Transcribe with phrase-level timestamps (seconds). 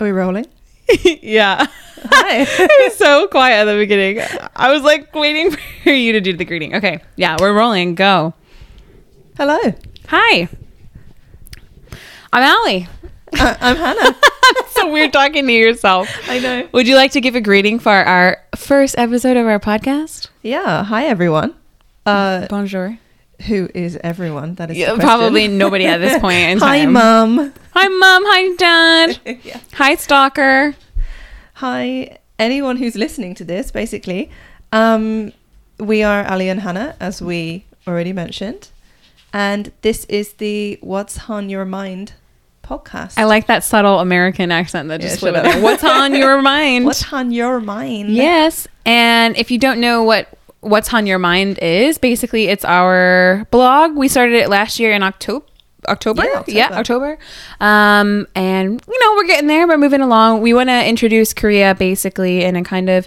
[0.00, 0.46] Are we rolling?
[1.22, 1.66] yeah.
[2.04, 2.40] Hi.
[2.48, 4.20] it was so quiet at the beginning.
[4.56, 5.50] I was like waiting
[5.82, 6.74] for you to do the greeting.
[6.74, 7.00] Okay.
[7.16, 7.94] Yeah, we're rolling.
[7.94, 8.34] Go.
[9.36, 9.58] Hello.
[10.08, 10.48] Hi.
[12.32, 12.88] I'm Allie.
[13.38, 14.16] Uh, I'm Hannah.
[14.70, 16.08] So weird talking to yourself.
[16.28, 16.68] I know.
[16.72, 20.28] Would you like to give a greeting for our first episode of our podcast?
[20.42, 20.84] Yeah.
[20.84, 21.54] Hi, everyone.
[22.04, 22.98] Uh, Bonjour.
[23.42, 24.54] Who is everyone?
[24.56, 26.92] That is Yeah, probably nobody at this point in Hi, time.
[26.92, 27.52] mum.
[27.72, 28.22] Hi, mom.
[28.26, 29.20] Hi, dad.
[29.44, 29.60] yeah.
[29.74, 30.74] Hi, stalker.
[31.54, 33.70] Hi, anyone who's listening to this.
[33.70, 34.30] Basically,
[34.72, 35.32] um,
[35.78, 38.70] we are Ali and Hannah, as we already mentioned,
[39.32, 42.12] and this is the "What's on Your Mind"
[42.64, 43.14] podcast.
[43.18, 46.86] I like that subtle American accent that just flew in What's on your mind?
[46.86, 48.10] What's on your mind?
[48.10, 48.66] Yes.
[48.86, 50.28] And if you don't know what
[50.64, 53.96] what's on your mind is, basically it's our blog.
[53.96, 55.46] We started it last year in October.
[55.86, 56.24] October?
[56.24, 57.12] Yeah, Yeah, October.
[57.12, 57.18] October.
[57.60, 60.40] Um, and you know, we're getting there, we're moving along.
[60.40, 63.06] We want to introduce Korea basically in a kind of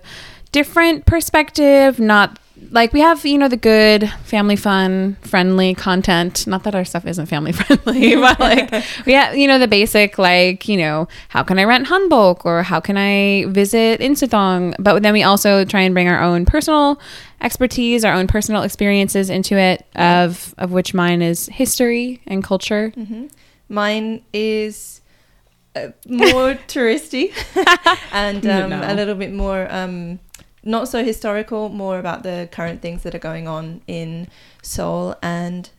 [0.51, 2.39] different perspective, not
[2.71, 6.45] like we have, you know, the good family fun, friendly content.
[6.47, 10.17] Not that our stuff isn't family friendly, but like we have, you know, the basic
[10.17, 14.73] like, you know, how can I rent Hanbok or how can I visit Insadong?
[14.79, 16.99] But then we also try and bring our own personal
[17.41, 22.91] expertise, our own personal experiences into it, of of which mine is history and culture.
[22.95, 23.27] hmm
[23.69, 25.01] Mine is
[25.75, 27.33] uh, more touristy
[28.13, 30.19] and um, a little bit more um,
[30.67, 34.27] not so historical, more about the current things that are going on in
[34.61, 35.69] Seoul and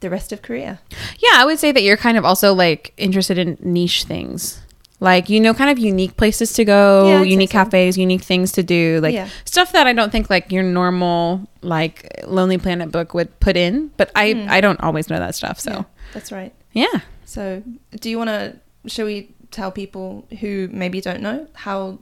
[0.00, 0.80] the rest of Korea.
[1.18, 4.60] Yeah, I would say that you're kind of also like interested in niche things.
[5.00, 7.62] Like, you know, kind of unique places to go, Yeah, unique so.
[7.64, 9.28] cafes, unique things to do, like Yeah.
[9.44, 13.92] stuff that I don't think like your normal like Lonely Planet book would put in.
[13.96, 14.48] But I Mm.
[14.48, 15.60] I don't always know that stuff.
[15.60, 15.82] So Yeah,
[16.14, 16.52] that's right.
[16.72, 17.00] yeah.
[17.24, 17.62] So,
[18.00, 18.56] do you want to?
[18.86, 21.98] Shall we tell people who maybe don't know how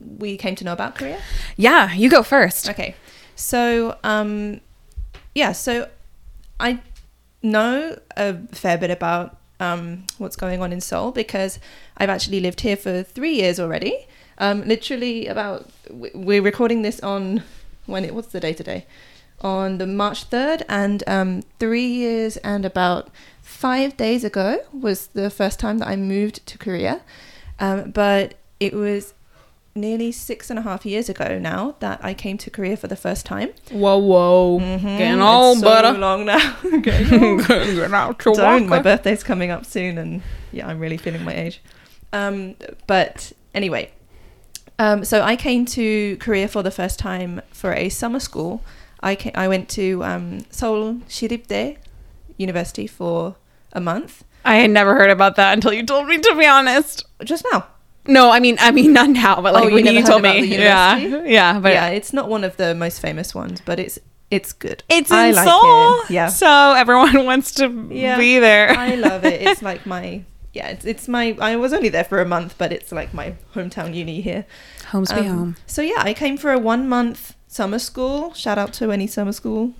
[0.00, 1.20] we came to know about Korea?
[1.56, 2.68] Yeah, you go first.
[2.68, 2.94] Okay.
[3.34, 4.60] So, um,
[5.34, 5.88] yeah, so
[6.58, 6.80] I
[7.42, 11.58] know a fair bit about um, what's going on in Seoul because
[11.96, 14.06] I've actually lived here for three years already.
[14.38, 17.42] Um, literally, about we're recording this on
[17.86, 18.86] when it what's the day today?
[19.40, 23.10] On the March third, and um, three years and about
[23.42, 27.02] five days ago was the first time that I moved to Korea.
[27.58, 29.14] Um, but it was
[29.76, 32.96] nearly six and a half years ago now that I came to Korea for the
[32.96, 33.50] first time.
[33.70, 34.58] Whoa, whoa.
[34.60, 34.98] Mhm.
[34.98, 35.98] Getting old, so butter.
[35.98, 36.56] long now.
[36.80, 37.40] Getting
[37.94, 38.68] out Don't.
[38.68, 40.22] My birthday's coming up soon, and
[40.52, 41.60] yeah, I'm really feeling my age.
[42.12, 42.56] Um,
[42.86, 43.90] but anyway,
[44.78, 48.62] um, so I came to Korea for the first time for a summer school.
[49.00, 51.76] I ca I went to um, Seoul Shiripdae
[52.38, 53.36] University for
[53.72, 54.24] a month.
[54.44, 57.04] I had never heard about that until you told me to be honest.
[57.24, 57.66] Just now.
[58.08, 60.08] No, I mean I mean not now, but like Oh, you when never you heard
[60.10, 60.42] told about me.
[60.42, 60.96] the Yeah.
[60.96, 61.32] university?
[61.32, 63.98] Yeah, but yeah, it's not one of the most famous ones, but it's
[64.30, 64.82] it's good.
[64.88, 66.00] It's I in like Seoul.
[66.04, 66.10] it.
[66.10, 66.28] Yeah.
[66.28, 68.18] So everyone wants to Yeah.
[68.18, 68.70] be there.
[68.70, 69.40] I love it.
[69.42, 70.22] It's like my
[70.52, 73.34] yeah, it's it's my I was only there for a month, but it's like my
[73.54, 74.44] hometown uni here.
[74.92, 75.56] Home sweet Um, home.
[75.66, 78.32] So yeah, I came for a one month summer school.
[78.34, 79.74] Shout out to any summer school.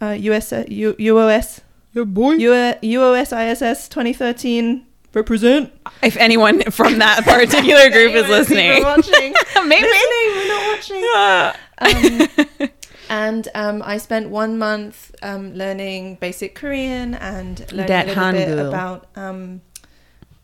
[0.00, 1.60] Uh, US uh, U, UOS
[1.92, 2.34] Yeah, boy.
[2.34, 2.50] U,
[2.82, 5.72] UOS ISS 2013 represent.
[6.02, 9.34] If anyone from that particular group is listening, watching.
[9.66, 9.86] maybe.
[9.86, 11.60] Listening, we're not watching.
[11.82, 12.68] Um,
[13.08, 18.32] and um, I spent one month um, learning basic Korean and learning Dat a little
[18.56, 19.62] bit about um,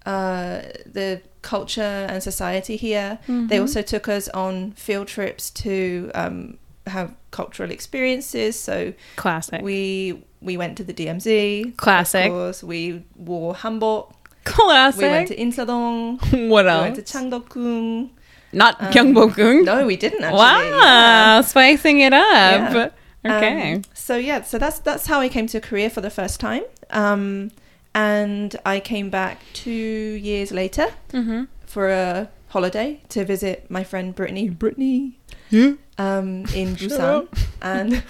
[0.06, 3.19] uh, the culture and society here.
[3.27, 3.60] They Mhm.
[3.60, 8.59] also took us on field trips to um, have cultural experiences.
[8.59, 9.60] So Classic.
[9.62, 11.77] we we went to the DMZ.
[11.77, 12.27] Classic.
[12.27, 14.12] Of course, we wore hanbok.
[14.47, 15.03] Classic.
[15.03, 16.49] We went to Insadong.
[16.51, 16.83] what else?
[16.83, 18.11] We went to Changdeokgung.
[18.53, 19.65] Not um, Gyeongbokgung.
[19.65, 20.39] No, we didn't actually.
[20.39, 22.73] Wow, spicing it up.
[22.73, 22.91] Yeah.
[23.25, 23.75] Okay.
[23.75, 26.62] Um, so yeah, so that's that's how I came to Korea for the first time.
[26.91, 27.51] Um,
[27.95, 31.45] and I came back two years later mm-hmm.
[31.66, 34.49] for a holiday to visit my friend Brittany.
[34.49, 35.19] Brittany.
[35.51, 35.72] Yeah.
[35.99, 37.28] Um, in Busan,
[37.63, 38.03] and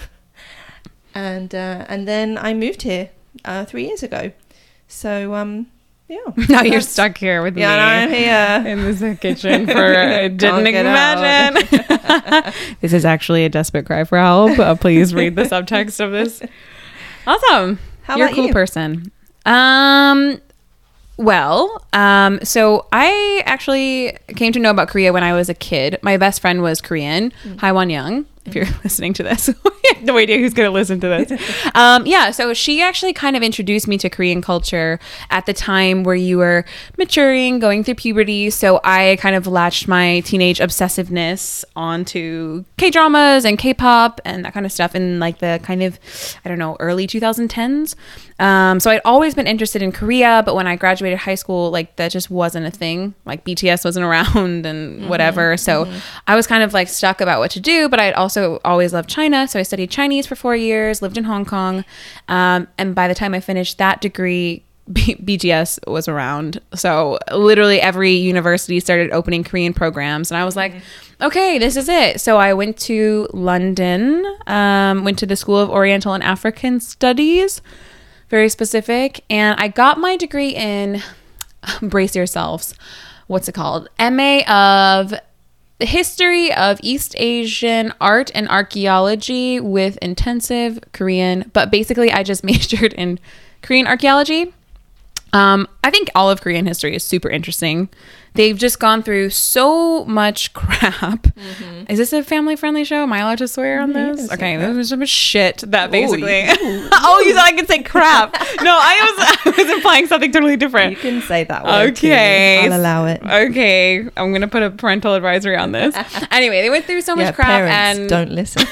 [1.15, 3.11] and uh, and then I moved here
[3.45, 4.33] uh, three years ago.
[4.87, 5.67] So um,
[6.09, 6.19] yeah.
[6.49, 11.67] Now you're stuck here with Yeah, me in this kitchen for I didn't imagine.
[12.81, 14.59] this is actually a desperate cry for help.
[14.59, 16.43] Uh, please read the subtext of this.
[17.27, 17.79] Awesome.
[18.03, 18.53] How You're a cool you?
[18.53, 19.11] person.
[19.45, 20.41] Um
[21.19, 25.99] well, um so I actually came to know about Korea when I was a kid.
[26.03, 27.61] My best friend was Korean, Mm.
[27.61, 29.51] Haiwan Young, if you're listening to this.
[30.03, 31.43] No idea who's going to listen to this.
[31.75, 34.99] Um, yeah, so she actually kind of introduced me to Korean culture
[35.31, 36.65] at the time where you were
[36.97, 38.51] maturing, going through puberty.
[38.51, 44.45] So I kind of latched my teenage obsessiveness onto K dramas and K pop and
[44.45, 45.99] that kind of stuff in like the kind of,
[46.45, 47.95] I don't know, early 2010s.
[48.39, 51.97] Um, so I'd always been interested in Korea, but when I graduated high school, like
[51.97, 53.15] that just wasn't a thing.
[53.25, 55.57] Like BTS wasn't around and whatever.
[55.57, 55.91] So
[56.27, 59.09] I was kind of like stuck about what to do, but I'd also always loved
[59.09, 59.47] China.
[59.49, 61.85] So I studied Chinese for four years, lived in Hong Kong.
[62.29, 64.63] Um, and by the time I finished that degree,
[64.93, 66.61] B- BTS was around.
[66.75, 70.31] So literally every university started opening Korean programs.
[70.31, 70.75] And I was like,
[71.21, 72.21] okay, this is it.
[72.21, 77.63] So I went to London, um, went to the School of Oriental and African Studies,
[78.29, 79.25] very specific.
[79.29, 81.03] And I got my degree in,
[81.83, 82.75] brace yourselves,
[83.27, 83.89] what's it called?
[83.99, 85.15] MA of
[85.79, 92.45] the history of East Asian art and archaeology with intensive Korean, but basically I just
[92.45, 93.19] majored in
[93.63, 94.53] Korean archaeology.
[95.33, 97.89] Um, I think all of Korean history is super interesting.
[98.37, 101.27] They've just gone through so much crap.
[101.89, 103.03] Is this a family friendly show?
[103.03, 104.17] Am I allowed to swear on Mm-hmm.
[104.17, 104.33] This?
[104.33, 106.41] Okay, there's so much shit that basically.
[106.41, 106.53] you-
[106.93, 108.33] oh, you thought I could say crap?
[108.63, 110.91] No, I was I was implying something totally different.
[110.93, 111.97] You can say that word.
[111.97, 112.07] too.
[112.09, 112.67] Okay.
[112.67, 113.23] I'll allow it.
[113.23, 115.95] Okay, I'm gonna put a parental advisory on this.
[116.31, 118.63] anyway, they went through so much yeah, crap and don't listen.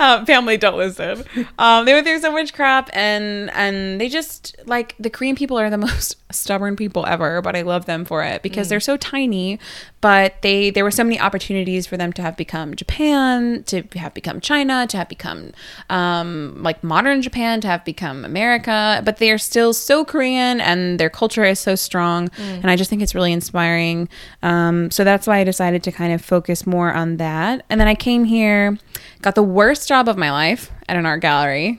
[0.00, 1.24] uh, family don't listen.
[1.58, 5.58] Um, they went through so much crap and and they just like the Korean people
[5.58, 8.96] are the most stubborn people ever, but I love them for it because they're so
[8.96, 9.58] tiny.
[10.00, 14.14] But they there were so many opportunities for them to have become Japan, to have
[14.14, 15.52] become China, to have become
[15.90, 19.02] um, like modern Japan, to have become America.
[19.04, 22.88] But they are still so Korean and their culture is so strong, and I just
[22.90, 24.08] think it's really inspiring.
[24.42, 27.64] Um, so that's why I decided to kind of focus more on that.
[27.68, 28.78] And then I came here,
[29.20, 31.76] got the worst job of my life at an art gallery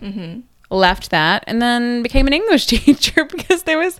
[0.69, 3.99] left that and then became an english teacher because there was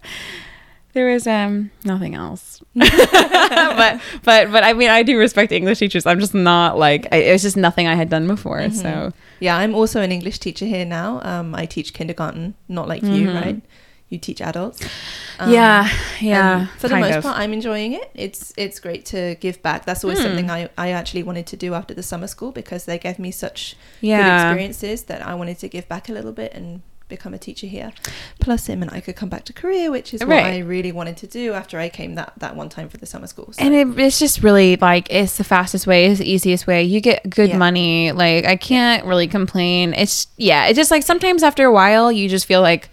[0.93, 6.05] there was um nothing else but but but i mean i do respect english teachers
[6.05, 9.55] i'm just not like I, it was just nothing i had done before so yeah,
[9.57, 11.21] I'm also an English teacher here now.
[11.23, 13.61] Um, I teach kindergarten, not like you, right?
[14.09, 14.81] You teach adults.
[14.81, 15.53] Um, Mm-hmm.
[15.53, 15.89] yeah
[16.19, 17.23] yeah for the most of.
[17.23, 18.11] part, I'm enjoying it.
[18.13, 19.85] It's it's great to give back.
[19.85, 20.25] That's always Hmm.
[20.25, 23.31] something I, I actually wanted to do after the summer school because they gave me
[23.31, 24.35] such good Yeah.
[24.35, 27.91] experiences that I wanted to give back a little bit and become a teacher here.
[28.39, 31.17] Plus, him and I could come back to Korea, which is what I really wanted
[31.17, 33.51] to do after I came that, that one time for the summer school.
[33.51, 33.61] So.
[33.63, 37.01] and it, it's just really like it's the fastest way it's the easiest way you
[37.01, 37.57] get good Yeah.
[37.57, 42.11] money like i can't really complain it's yeah it's just like sometimes after a while
[42.11, 42.89] you just feel like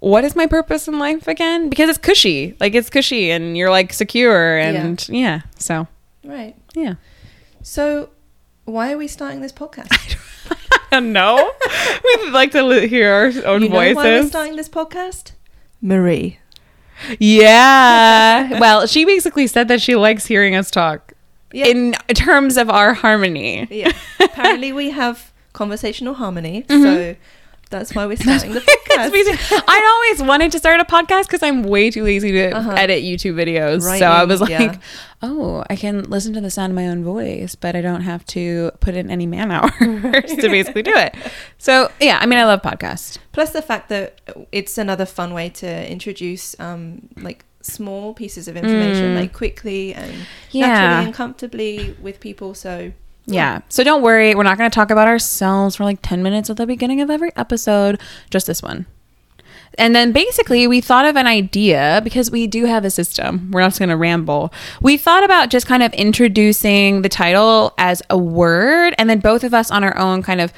[0.00, 3.70] what is my purpose in life again because it's cushy like it's cushy and you're
[3.70, 5.86] like secure and yeah, so
[6.24, 6.54] right.
[6.74, 6.94] yeah
[7.62, 8.10] So,
[8.66, 10.16] why are we starting this podcast?
[11.12, 11.50] no
[12.04, 15.32] we'd like to hear our own you know why we're voices starting this podcast?
[15.80, 16.38] Marie.
[17.18, 21.12] yeah well she basically said that she likes hearing us talk
[21.52, 21.66] Yeah.
[21.66, 23.92] in terms of our harmony Yeah.
[24.20, 26.64] Apparently, we have conversational harmony.
[26.68, 26.82] Mm-hmm.
[26.82, 27.16] So,
[27.78, 29.64] that's why we're starting the podcast.
[29.68, 32.72] I'd always wanted to start a podcast because I'm way too lazy to Uh-huh.
[32.72, 33.84] edit YouTube videos.
[33.84, 34.78] Writing, so I was like, yeah.
[35.22, 38.24] oh, I can listen to the sound of my own voice, but I don't have
[38.26, 41.14] to put in any man hours to basically do it.
[41.58, 43.18] So yeah, I mean, I love podcasts.
[43.32, 44.20] Plus, the fact that
[44.52, 49.20] it's another fun way to introduce um, like small pieces of information, Mm.
[49.20, 50.14] like quickly and
[50.50, 50.66] Yeah.
[50.68, 52.54] naturally and comfortably with people.
[52.54, 52.92] So,
[53.26, 53.60] Yeah.
[53.68, 56.56] So don't worry, we're not going to talk about ourselves for like 10 minutes at
[56.56, 58.00] the beginning of every episode,
[58.30, 58.86] just this one.
[59.76, 63.50] And then basically, we thought of an idea because we do have a system.
[63.50, 64.52] We're not just going to ramble.
[64.80, 69.42] We thought about just kind of introducing the title as a word, and then both
[69.42, 70.52] of us on our own kind of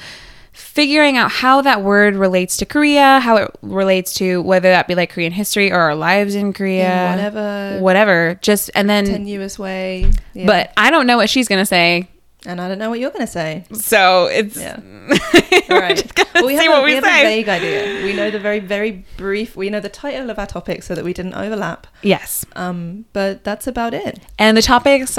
[0.53, 4.95] figuring out how that word relates to Korea, how it relates to whether that be
[4.95, 8.39] like Korean history or our lives in Korea, whatever whatever.
[8.43, 10.11] Just and then, tenuous way.
[10.35, 10.47] Yeah.
[10.47, 12.09] but I don't know what she's going to say.
[12.45, 13.65] And I don't know what you're going to say.
[13.73, 14.81] So it's Yeah.
[15.71, 16.13] All right.
[16.35, 17.21] Well, we have, a, we, we have say.
[17.21, 18.05] a vague idea.
[18.05, 19.57] We know the very, very brief.
[19.57, 21.87] We know the title of our topic so that we didn't overlap.
[22.03, 22.45] yes.
[22.55, 24.21] Um, but that's about it.
[24.39, 25.19] And the topics.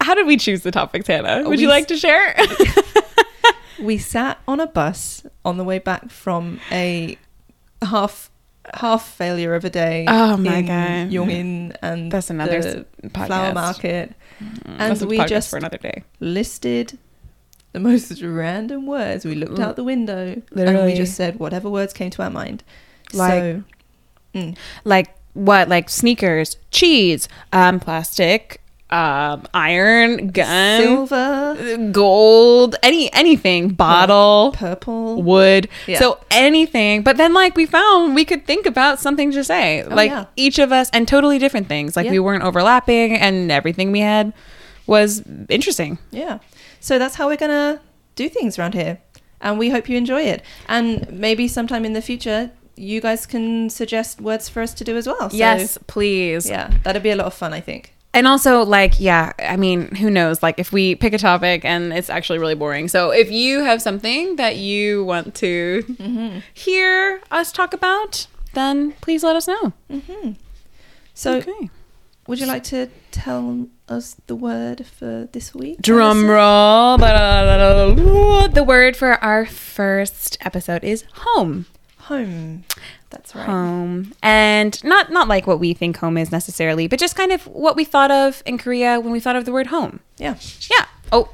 [0.00, 1.48] How did we choose the topics, Hannah?
[1.48, 2.36] Would you like to share?
[3.78, 7.18] We sat on a bus on the way back from a
[7.82, 8.30] half
[8.74, 10.06] half failure of a day.
[10.08, 11.10] Oh my God.
[11.10, 16.02] Yongin and That's another flower market, and That's we podcast just for another day.
[16.20, 16.98] listed
[17.72, 19.24] the most random words.
[19.24, 22.62] We looked out the window and we just said whatever words came to our mind.
[23.12, 23.62] Like- so,
[24.34, 25.68] mm, Like what?
[25.68, 35.22] Like sneakers, cheese, um, plastic, um, iron, gun, silver, gold, any anything, bottle, purple.
[35.22, 35.68] wood.
[35.88, 35.98] Yeah.
[35.98, 37.02] So anything.
[37.02, 39.82] But then like we found we could think about something to say.
[39.84, 40.24] like Oh, yeah.
[40.36, 41.96] each of us and totally different things.
[41.96, 42.12] Like Yeah.
[42.12, 44.32] we weren't overlapping and everything we had
[44.86, 45.98] was interesting.
[46.12, 46.38] Yeah.
[46.78, 47.80] So that's how we're going to
[48.14, 48.98] do things around here.
[49.40, 50.42] And we hope you enjoy it.
[50.68, 54.96] And maybe sometime in the future, you guys can suggest words for us to do
[54.96, 55.30] as well.
[55.30, 56.48] So, yes, please.
[56.48, 57.94] Yeah, that'd be a lot of fun, I think.
[58.16, 60.42] And also, like, yeah, I mean, who knows?
[60.42, 62.88] Like, if we pick a topic and it's actually really boring.
[62.88, 66.38] So, if you have something that you want to Mm-hmm.
[66.54, 69.74] hear us talk about, then please let us know.
[71.12, 71.70] So, okay.
[72.26, 75.82] would you like to tell us the word for this week?
[75.82, 76.96] Drum roll.
[76.96, 81.66] The word for our first episode is home.
[82.06, 82.64] Home.
[83.10, 83.46] That's right.
[83.46, 84.12] Home.
[84.22, 87.74] And not not like what we think home is necessarily, but just kind of what
[87.74, 89.98] we thought of in Korea when we thought of the word home.
[90.18, 90.36] Yeah.
[90.70, 90.86] Yeah.
[91.10, 91.28] Oh,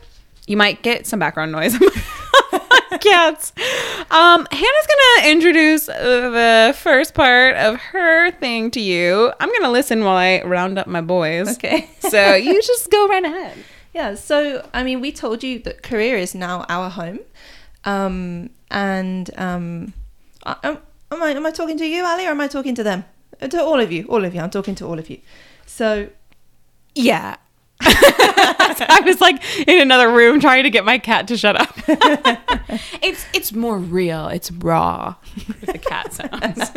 [0.47, 1.77] you might get some background noise.
[3.01, 3.53] Cats.
[4.11, 4.87] Um, Hannah's
[5.21, 9.33] gonna introduce the first part of her thing to you.
[9.41, 11.57] I'm gonna listen while I round up my boys.
[11.57, 11.91] Okay.
[12.13, 13.57] So you just go right ahead.
[13.95, 17.21] Yeah, so I mean, we told you that Korea is now our home,
[17.85, 19.95] um, and um,
[20.45, 20.79] I, am
[21.11, 23.05] am I am I talking to you, Ali, or am I talking to them?
[23.41, 24.41] Uh, To all of you, all of you.
[24.41, 25.19] I'm talking to all of you.
[25.67, 26.09] So
[26.95, 27.37] Yeah.
[27.85, 31.75] I was like in another room trying to get my cat to shut up.
[33.03, 34.29] it's it's more real.
[34.29, 35.17] It's raw
[35.49, 36.71] with the cat sounds.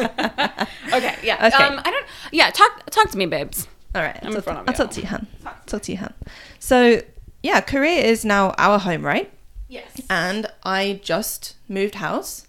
[0.94, 1.48] okay, yeah.
[1.54, 1.64] Okay.
[1.64, 2.06] Um, I don't.
[2.32, 3.68] Yeah, talk talk to me, babes.
[3.94, 4.78] all right, I'm I'll, in talk, front of I'll you.
[4.78, 5.28] talk to you, Han.
[5.68, 6.14] Talk to you, Han.
[6.60, 7.02] So
[7.44, 9.32] yeah, Korea is now our home, right?
[9.68, 10.02] Yes.
[10.10, 12.48] And I just moved house,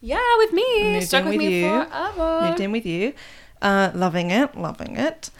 [0.00, 0.92] Yeah, with me.
[0.92, 1.68] Moved Stuck in with, with me you.
[1.68, 2.40] forever.
[2.46, 3.14] moved in with you,
[3.62, 5.30] uh, loving it, loving it.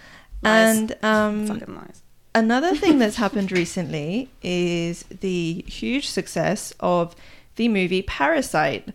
[0.43, 0.77] Lies.
[0.79, 2.03] And um, Fucking lies.
[2.35, 7.15] Another thing that's happened recently is the huge success of
[7.57, 8.89] the movie Parasite.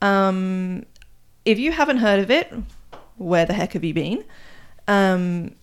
[0.00, 0.84] Um,
[1.44, 2.52] if you haven't heard of it,
[3.16, 4.24] where the heck have you been?
[4.88, 5.54] Um,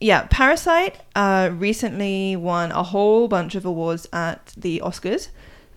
[0.00, 5.28] yeah, Parasite uh, recently won a whole bunch of awards at the Oscars.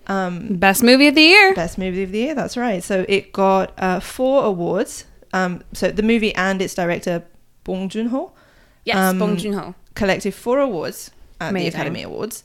[0.08, 1.54] Um, Best movie of the year.
[1.54, 2.34] Best movie of the year.
[2.34, 2.82] That's right.
[2.82, 5.04] So it got uh, four awards.
[5.32, 7.24] Um, so the movie and its director
[7.64, 8.32] Bong Joon Ho
[8.84, 9.74] Yes, Um, Bong Joon Ho.
[9.94, 11.10] collected four awards
[11.40, 11.70] at Amazing.
[11.70, 12.44] the Academy Awards.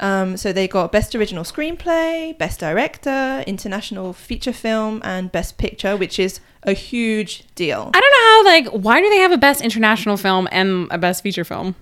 [0.00, 5.96] Um, so they got Best Original Screenplay, Best Director, International Feature Film, and Best Picture,
[5.96, 7.90] which is a huge deal.
[7.94, 8.44] I don't know how.
[8.44, 11.74] Like, why do they have a best international film and a best feature film?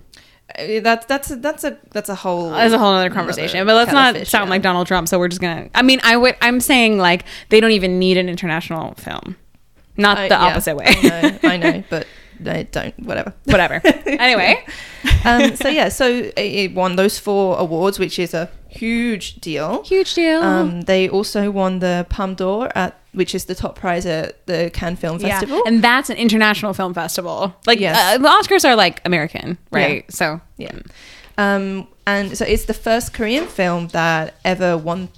[0.57, 3.65] Uh, That's that's a, that's a that's a whole That's a whole other conversation.
[3.65, 4.51] But let's not fish, sound yeah.
[4.51, 5.07] like Donald Trump.
[5.07, 5.69] So we're just gonna.
[5.75, 6.35] I mean, I would.
[6.41, 9.35] I'm saying like they don't even need an international film.
[9.97, 10.85] Not I- the yeah, opposite way.
[10.87, 12.07] I know, I know, but
[12.39, 12.97] they don't.
[12.99, 13.33] Whatever.
[13.45, 13.81] Whatever.
[14.05, 14.63] Anyway.
[15.25, 19.83] um, so yeah, so it- it won those four awards, which is a huge deal.
[19.83, 20.41] Huge deal.
[20.41, 24.69] Um, they also won the Palme d'Or at which is the top prize at the
[24.71, 25.57] Cannes Film Festival.
[25.57, 25.63] yeah.
[25.65, 27.55] And that's an international film festival.
[27.65, 27.97] Like Yes.
[27.97, 30.05] uh, the Oscars are like American, right?
[30.13, 30.73] So Yeah.
[31.39, 35.09] Um, and so it's the first Korean film that ever won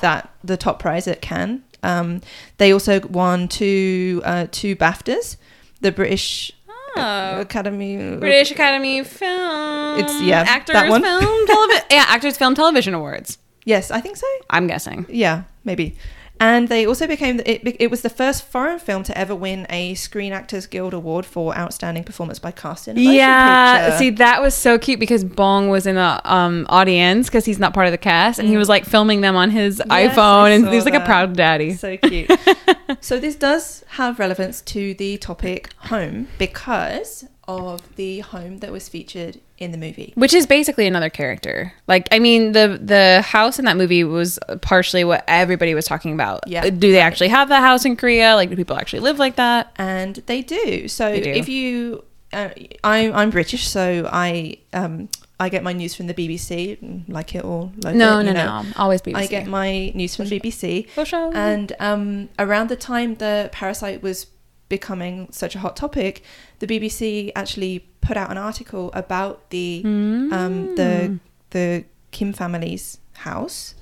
[0.00, 1.62] that the top prize at Cannes.
[1.84, 2.20] Um,
[2.58, 5.36] they also won two uh, two BAFTAs,
[5.80, 6.52] the British
[6.96, 7.40] Oh.
[7.40, 9.98] Academy British Academy Film.
[10.00, 11.02] It's- yeah, Actors that one.
[11.02, 11.84] Film Television.
[11.90, 13.38] yeah, Actors Film Television Awards.
[13.64, 14.26] Yes, I think so.
[14.50, 15.06] I'm guessing.
[15.08, 15.96] Yeah, maybe.
[16.40, 17.60] And they also became it.
[17.78, 21.54] It was the first foreign film to ever win a Screen Actors Guild Award for
[21.56, 23.98] outstanding performance by cast in a motion Yeah, picture.
[23.98, 27.74] see that was so cute because Bong was in the um, audience because he's not
[27.74, 29.86] part of the cast, and he was like filming them on his Mm.
[29.90, 31.74] Yes, iPhone, and he was like a proud daddy.
[31.74, 32.30] So cute.
[33.00, 38.88] so this does have relevance to the topic home because of the home that was
[38.88, 40.12] featured in the movie.
[40.16, 41.72] Which is basically another character.
[41.86, 46.12] Like, I mean, the the house in that movie was partially what everybody was talking
[46.14, 46.40] about.
[46.48, 46.68] Yeah.
[46.70, 48.34] Do they actually have that house in Korea?
[48.34, 49.72] Like, do people actually live like that?
[49.76, 50.88] And they do.
[50.88, 51.30] So They do.
[51.30, 52.02] if you,
[52.32, 52.48] uh,
[52.82, 57.44] I'm I'm British, so I um I get my news from the BBC, like it
[57.44, 58.62] or like No, it, no, know.
[58.62, 58.64] no.
[58.76, 59.16] Always BBC.
[59.16, 60.88] I get my news from BBC.
[60.90, 61.30] For sure.
[61.36, 64.26] And um, around the time the parasite was
[64.68, 66.22] becoming such a hot topic,
[66.60, 71.16] the BBC actually put out an article about the um, the
[71.50, 73.76] the Kim family's house.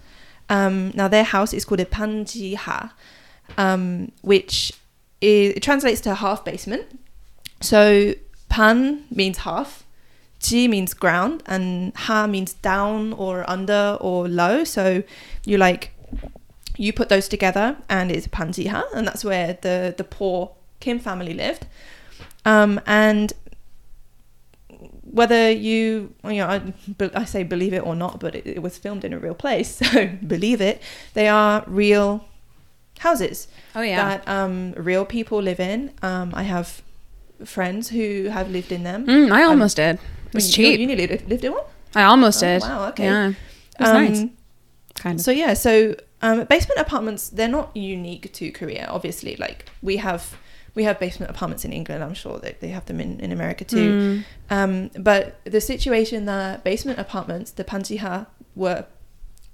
[0.51, 2.91] Um, now their house is called a panjiha,
[3.57, 4.55] um, which
[5.23, 6.85] is, it translates to half basement.
[7.63, 8.13] So
[8.51, 9.87] pan means half,
[10.41, 14.63] ji means ground, and ha means down or under or low.
[14.65, 15.03] So
[15.47, 15.83] you like
[16.77, 21.33] you put those together and it's panjiha, and that's where the the poor Kim family
[21.33, 21.65] lived.
[22.45, 23.33] Um, and
[25.19, 28.79] whether you, you know, I, I say believe it or not, but it, it was
[28.79, 30.77] filmed in a real place, so believe it.
[31.15, 32.25] They are real
[33.01, 33.97] houses Oh yeah.
[34.09, 35.93] that um, real people live in.
[36.03, 36.83] Um, I have
[37.45, 39.07] friends who have lived in them.
[39.07, 39.99] Mm, I almost did.
[40.29, 40.81] It was You- cheap.
[40.81, 41.65] You nearly lived, lived in one.
[41.95, 42.63] I almost Oh, did.
[42.63, 43.05] wow, okay.
[43.05, 43.29] Yeah.
[43.29, 44.25] It was Um, nice.
[44.95, 45.25] Kind of.
[45.25, 48.87] So yeah, so um, basement apartments they're not unique to Korea.
[48.91, 50.37] Obviously, like we have
[50.79, 52.05] we have basement apartments in England.
[52.05, 53.91] I'm sure that they have them in, in America too.
[53.91, 54.25] Mm.
[54.57, 58.87] Um, but the situation that basement apartments, the panjiha, were,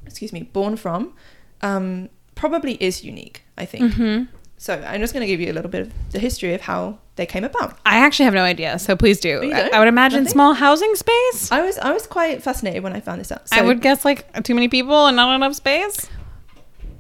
[0.05, 1.15] excuse me, born from,
[1.63, 3.39] um, probably is unique.
[3.57, 3.95] I think.
[3.95, 4.29] Mhm.
[4.59, 6.99] So I'm just going to give you a little bit of the history of how
[7.17, 7.79] they came about.
[7.87, 9.35] I actually have no idea, so please do.
[9.43, 9.71] Oh, I.
[9.75, 10.33] I would imagine Nothing?
[10.33, 11.51] small housing space.
[11.51, 13.49] I was I was quite fascinated when I found this out.
[13.49, 15.97] So I would guess like too many people and not enough space.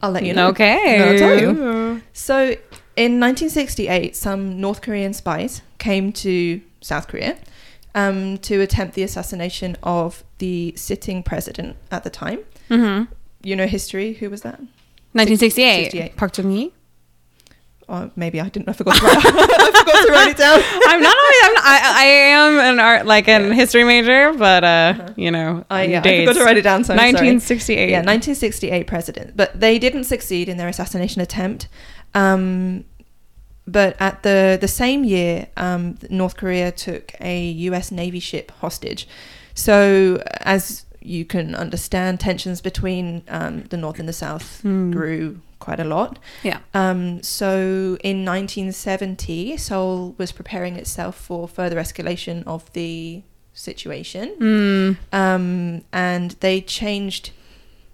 [0.02, 0.48] I'll let you know.
[0.48, 0.80] Okay.
[1.04, 2.02] I'll tell you.
[2.12, 2.56] So
[2.96, 7.36] in 1968, some North Korean spies came to South Korea
[7.94, 12.40] um, to attempt the assassination of the sitting president at the time.
[12.70, 13.12] Mm-hmm.
[13.42, 14.14] You know history.
[14.14, 14.58] Who was that?
[15.12, 15.84] 1968.
[15.84, 16.16] 68.
[16.16, 16.72] Park Chung Hee.
[17.86, 18.68] Or maybe I didn't.
[18.68, 20.58] I forgot to write, I forgot to write it down.
[20.86, 21.38] I'm not always.
[21.42, 25.66] I'm not, I, I am an art like an history major, but uh, you know,
[25.68, 26.84] I, yeah, I forgot to write it down.
[26.84, 27.10] So I'm sorry.
[27.10, 27.90] 1968.
[27.90, 29.36] Yeah, 1968 president.
[29.36, 31.68] But they didn't succeed in their assassination attempt.
[32.14, 32.84] Um,
[33.66, 37.90] but at the the same year, um, North Korea took a U.S.
[37.90, 39.08] Navy ship hostage.
[39.54, 44.90] So as you can understand, tensions between um, the North and the South Hmm.
[44.90, 46.18] grew quite a lot.
[46.42, 46.58] Yeah.
[46.74, 54.96] Um, so in 1970, Seoul was preparing itself for further escalation of the situation Mm.
[55.12, 57.30] um, and they changed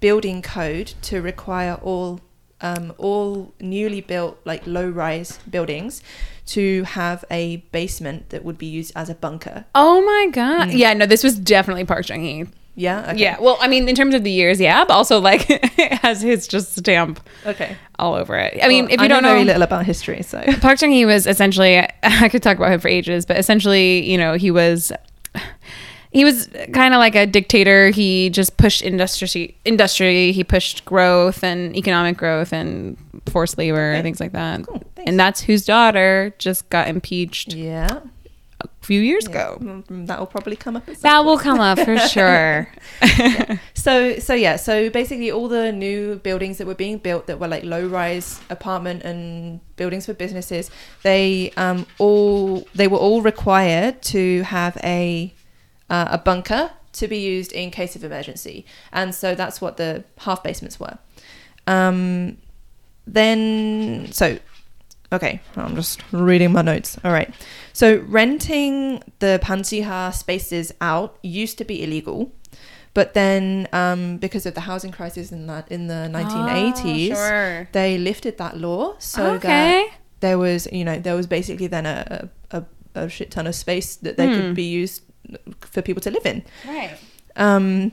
[0.01, 2.21] building code to require all
[2.63, 6.03] um, all newly built like low rise buildings
[6.47, 9.65] to have a basement that would be used as a bunker.
[9.75, 10.69] Oh my god.
[10.69, 10.79] Mm.
[10.79, 10.93] Yeah.
[10.95, 12.47] No, this was definitely Park Chung Hee.
[12.77, 13.11] Yeah.
[13.11, 13.19] Okay.
[13.21, 13.39] Yeah.
[13.41, 16.47] Well, I mean, in terms of the years, yeah, but also like it has his
[16.47, 17.77] just stamp Okay.
[17.99, 18.59] all over it.
[18.63, 20.79] I mean, Well, if you I don't know know, very little about history, so Park
[20.79, 24.35] Chung Hee was essentially I could talk about him for ages, but essentially, you know,
[24.35, 24.93] he was
[26.13, 27.91] he was kind of like a dictator.
[27.91, 32.97] He just pushed industry industry, he pushed growth and economic growth and
[33.31, 33.97] forced labor Okay.
[33.97, 34.67] and things like that.
[34.67, 34.83] Cool.
[35.07, 38.01] And that's whose daughter just got impeached yeah.
[38.61, 39.31] a few years Yeah.
[39.31, 39.59] ago.
[39.61, 40.87] Mm, That will probably come up.
[40.87, 42.69] That will come up for sure.
[43.75, 47.49] So so yeah, so basically all the new buildings that were being built that were
[47.49, 50.71] like low rise apartment and buildings for businesses,
[51.03, 55.33] they um all they were all required to have a
[55.91, 58.65] uh, a bunker to be used in case of emergency.
[58.93, 60.97] And so that's what the half basements were.
[61.67, 62.39] Um
[63.07, 64.39] then so
[65.13, 66.97] okay, I'm just reading my notes.
[67.05, 67.33] All right.
[67.73, 72.33] So renting the panjiha spaces out used to be illegal.
[72.93, 77.69] But then, um, because of the housing crisis in that in the 1980s, Oh, sure.
[77.71, 79.87] they lifted that law so okay.
[79.89, 79.89] that
[80.21, 82.65] there was, you know, there was basically then a, a,
[82.97, 84.35] a shit ton of space that they Hmm.
[84.41, 85.03] could be used
[85.61, 86.43] for people to live in.
[86.67, 86.97] Right.
[87.37, 87.93] Um,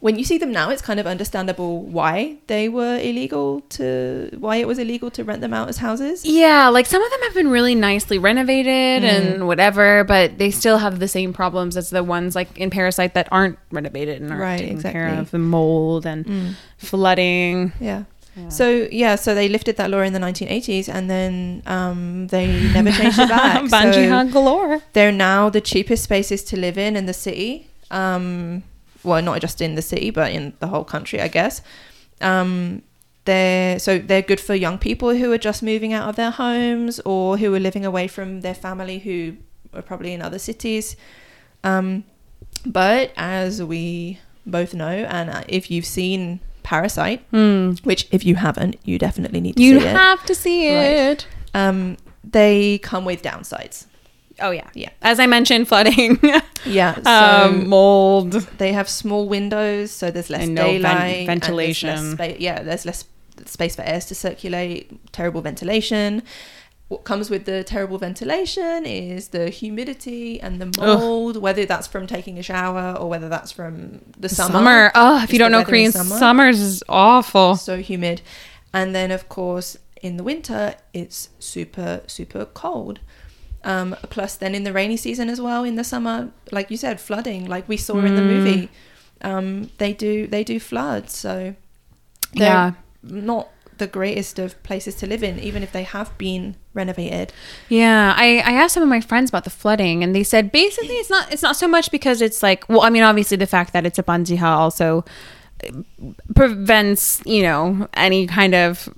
[0.00, 4.56] when you see them now, it's kind of understandable why they were illegal to why
[4.56, 6.22] it was illegal to rent them out as houses.
[6.26, 9.32] Yeah, like some of them have been really nicely renovated Mm.
[9.32, 13.14] and whatever, but they still have the same problems as the ones like in Parasite
[13.14, 15.30] that aren't renovated and aren't Right, taken care of.
[15.30, 16.54] The mold and Mm.
[16.76, 17.72] flooding.
[17.80, 18.02] Yeah.
[18.48, 22.90] So yeah, so they lifted that law in the 1980s, and then um, they never
[22.92, 23.62] changed it back.
[23.70, 24.82] Bungee so galore.
[24.92, 27.68] they're now the cheapest spaces to live in in the city.
[27.90, 28.62] Um,
[29.02, 31.62] well, not just in the city, but in the whole country, I guess.
[32.20, 32.82] Um,
[33.24, 37.00] they're so they're good for young people who are just moving out of their homes
[37.04, 39.36] or who are living away from their family who
[39.74, 40.96] are probably in other cities.
[41.64, 42.04] Um,
[42.64, 47.20] but as we both know, and if you've seen Parasite,
[47.84, 49.90] which if you haven't, you definitely need to You see it.
[49.90, 51.12] You have to see Right.
[51.12, 51.26] it.
[51.54, 53.86] Um, they come with downsides.
[54.40, 54.90] Oh yeah, Yeah.
[55.00, 56.18] As I mentioned, flooding,
[56.66, 56.94] Yeah.
[57.02, 58.32] So um, mold.
[58.58, 62.12] they have small windows, so there's less no ven- daylight, and there's less ventilation.
[62.12, 63.04] spa- yeah, there's less
[63.46, 64.90] space for airs to circulate.
[65.12, 66.22] Terrible ventilation.
[66.88, 72.06] What comes with the terrible ventilation is the humidity and the mold, whether that's from
[72.06, 74.52] taking a shower or whether that's from the summer.
[74.52, 74.92] Summer.
[74.94, 76.16] Oh, if you don't know Korean summer.
[76.16, 77.56] summers is awful.
[77.56, 78.22] so humid.
[78.72, 83.00] And then, of course, in the winter, it's super, super cold.
[83.64, 87.00] Um, plus, then in the rainy season as well, in the summer, like you said,
[87.00, 88.26] flooding, like we saw in the Mm.
[88.26, 88.68] movie,
[89.22, 91.10] um, they do they do flood.
[91.10, 91.56] So
[92.32, 92.72] they're Yeah.
[93.02, 97.32] not the greatest of places to live in, even if they have been renovated.
[97.68, 100.96] Yeah, I, I asked some of my friends about the flooding, and they said basically
[100.96, 103.72] it's not it's not so much because it's like well, I mean, obviously the fact
[103.72, 105.04] that it's a banjiha also
[105.66, 105.70] uh,
[106.34, 108.88] prevents you know any kind of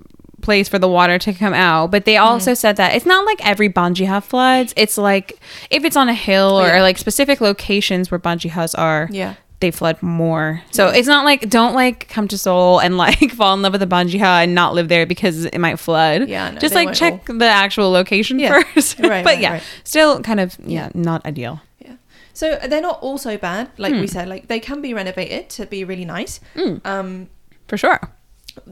[0.40, 1.90] place for the water to come out.
[1.90, 4.72] But they also said that it's not like every banjiha floods.
[4.76, 5.38] It's like
[5.70, 6.82] if it's on a hill or, Yeah.
[6.82, 9.34] like specific locations where banjihas are, Yeah.
[9.60, 10.62] They flood more.
[10.70, 13.82] So it's not like don't like come to Seoul and like fall in love with
[13.82, 16.28] a banjiha and not live there because it might flood.
[16.28, 18.62] Yeah, no, just like check the actual location Yeah.
[18.62, 18.98] first.
[19.00, 19.62] Right, but right, yeah, right.
[19.84, 21.60] still kind of yeah, not ideal.
[21.80, 21.94] Yeah.
[22.34, 24.00] So they're not all so bad, like Hmm.
[24.00, 24.28] we said.
[24.28, 26.40] Like they can be renovated to be really nice.
[26.54, 27.28] Mm, Um,
[27.66, 27.98] for sure.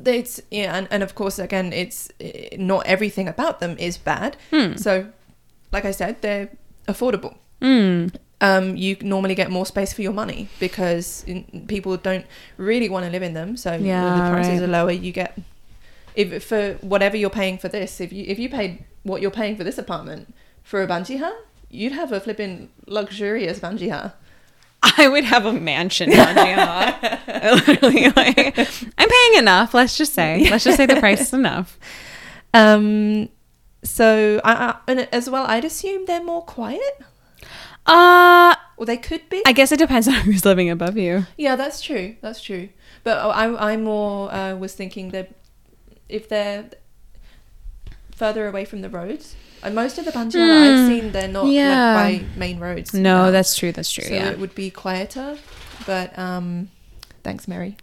[0.04, 4.36] it's yeah, and, and of course, again, it's eh, not everything about them is bad.
[4.50, 4.76] Hmm.
[4.76, 5.06] So,
[5.72, 6.48] like I said, they're
[6.86, 7.34] affordable.
[7.60, 8.14] Mm.
[8.40, 12.26] Um, you normally get more space for your money because in, people don't
[12.58, 13.56] really want to live in them.
[13.56, 14.68] So when Yeah, the prices right.
[14.68, 14.90] are lower.
[14.90, 15.38] You get
[16.14, 18.00] if for whatever you're paying for this.
[18.00, 21.32] If you if you paid what you're paying for this apartment for a banjiha,
[21.70, 24.12] you'd have a flipping luxurious banjiha.
[24.82, 27.66] I would have a mansion banjiha.
[27.66, 28.58] Literally, like,
[28.98, 29.72] I'm paying enough.
[29.74, 30.46] Let's just say.
[30.50, 31.78] Let's just say the price is enough.
[32.52, 33.28] Um,
[33.82, 37.02] so I, I and as well, I'd assume they're more quiet,
[37.86, 39.42] Uh, well, they could be.
[39.46, 41.26] I guess it depends on who's living above you.
[41.36, 42.16] yeah, that's true.
[42.20, 42.68] That's true.
[43.04, 45.30] But I, I more uh, was thinking that
[46.08, 46.70] if they're
[48.14, 50.86] further away from the roads, and most of the banjiha that I've Hmm.
[50.88, 51.94] seen, they're not Yeah.
[51.94, 52.92] left by main roads.
[52.94, 53.30] No, now.
[53.30, 53.72] that's true.
[53.72, 54.04] That's true.
[54.04, 54.30] so yeah.
[54.30, 55.38] it would be quieter.
[55.86, 56.70] But um,
[57.22, 57.76] thanks, Mary.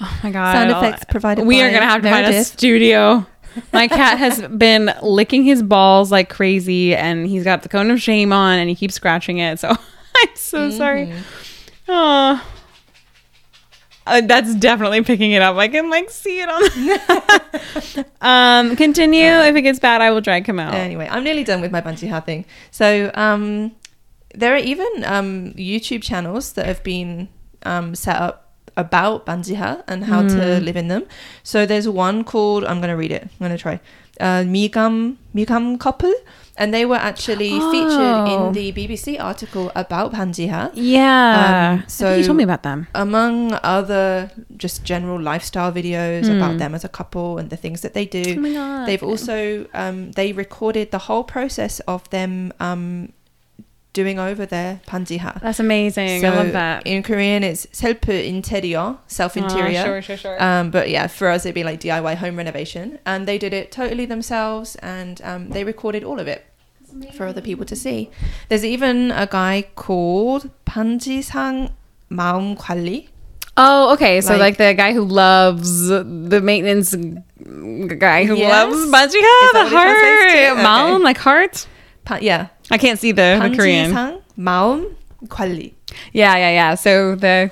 [0.00, 0.52] Oh my god.
[0.52, 1.46] Sound effects provided.
[1.46, 3.26] we by are gonna have to find a studio.
[3.72, 8.00] My cat has been licking his balls like crazy, and he's got the cone of
[8.00, 9.58] shame on, and he keeps scratching it.
[9.58, 9.68] So
[10.16, 11.06] I'm so sorry.
[11.06, 11.22] Mhm.
[11.88, 12.52] Oh,
[14.06, 15.56] uh, that's definitely picking it up.
[15.56, 18.04] I can like see it on.
[18.20, 19.24] um, continue.
[19.24, 20.74] If it gets bad, I will drag him out.
[20.74, 22.44] Anyway, I'm nearly done with my banjiha thing.
[22.70, 23.72] So um,
[24.34, 27.28] there are even um, YouTube channels that have been
[27.64, 28.45] um, set up
[28.76, 30.28] about banjiha and how Hmm.
[30.28, 31.04] to live in them.
[31.42, 33.22] So there's one called I'm going to read it.
[33.24, 33.80] I'm going to try.
[34.18, 36.12] Uh, Migam Migam couple,
[36.56, 38.48] and they were actually featured Oh.
[38.48, 40.70] in the BBC article about banjiha.
[40.72, 41.76] Yeah.
[41.76, 42.86] Um, so you told me about them.
[42.94, 46.36] Among other just general lifestyle videos Hmm.
[46.36, 48.24] about them as a couple and the things that they do.
[48.56, 48.86] Oh.
[48.86, 53.12] They've also um, they recorded the whole process of them um,
[53.96, 55.40] doing over their panjiha.
[55.40, 56.20] That's amazing.
[56.20, 56.86] So I love that.
[56.86, 59.78] In Korean, it's self interior, self interior.
[59.78, 60.42] Oh, ah, sure, sure, sure.
[60.42, 62.98] Um, but yeah, for us, it'd be like DIY home renovation.
[63.06, 66.44] And they did it totally themselves and um, they recorded all of it
[67.14, 68.10] for other people to see.
[68.50, 71.70] There's even a guy called Panji Sang
[72.10, 73.08] Maum Kwali.
[73.56, 74.20] Oh, okay.
[74.20, 78.52] So like, like, the guy who loves the maintenance guy who yes.
[78.52, 80.98] loves bungee the heart, okay.
[81.02, 81.66] Like heart
[82.05, 83.91] 파, yeah, I can't see the, the Korean.
[83.93, 84.95] Panjisang 마음
[85.27, 85.73] 관리.
[86.13, 86.75] Yeah, yeah, yeah.
[86.75, 87.51] So the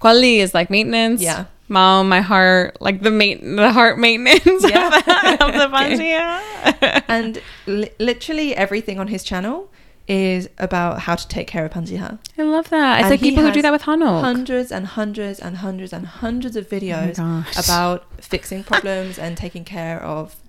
[0.00, 1.20] quali is like maintenance.
[1.22, 1.44] Yeah.
[1.68, 4.88] Mom, my heart, like the mate, the heart maintenance Yeah.
[4.88, 5.96] of the, of the Okay.
[5.96, 7.02] banjiha.
[7.08, 9.70] and li- literally everything on his channel
[10.08, 12.18] is about how to take care of panjiha.
[12.36, 12.98] I love that.
[12.98, 14.20] It's And like he people who do has that with Hanok.
[14.20, 17.64] Hundreds and hundreds and hundreds and hundreds of videos Oh gosh.
[17.64, 20.45] about fixing problems and taking care of your panjiha.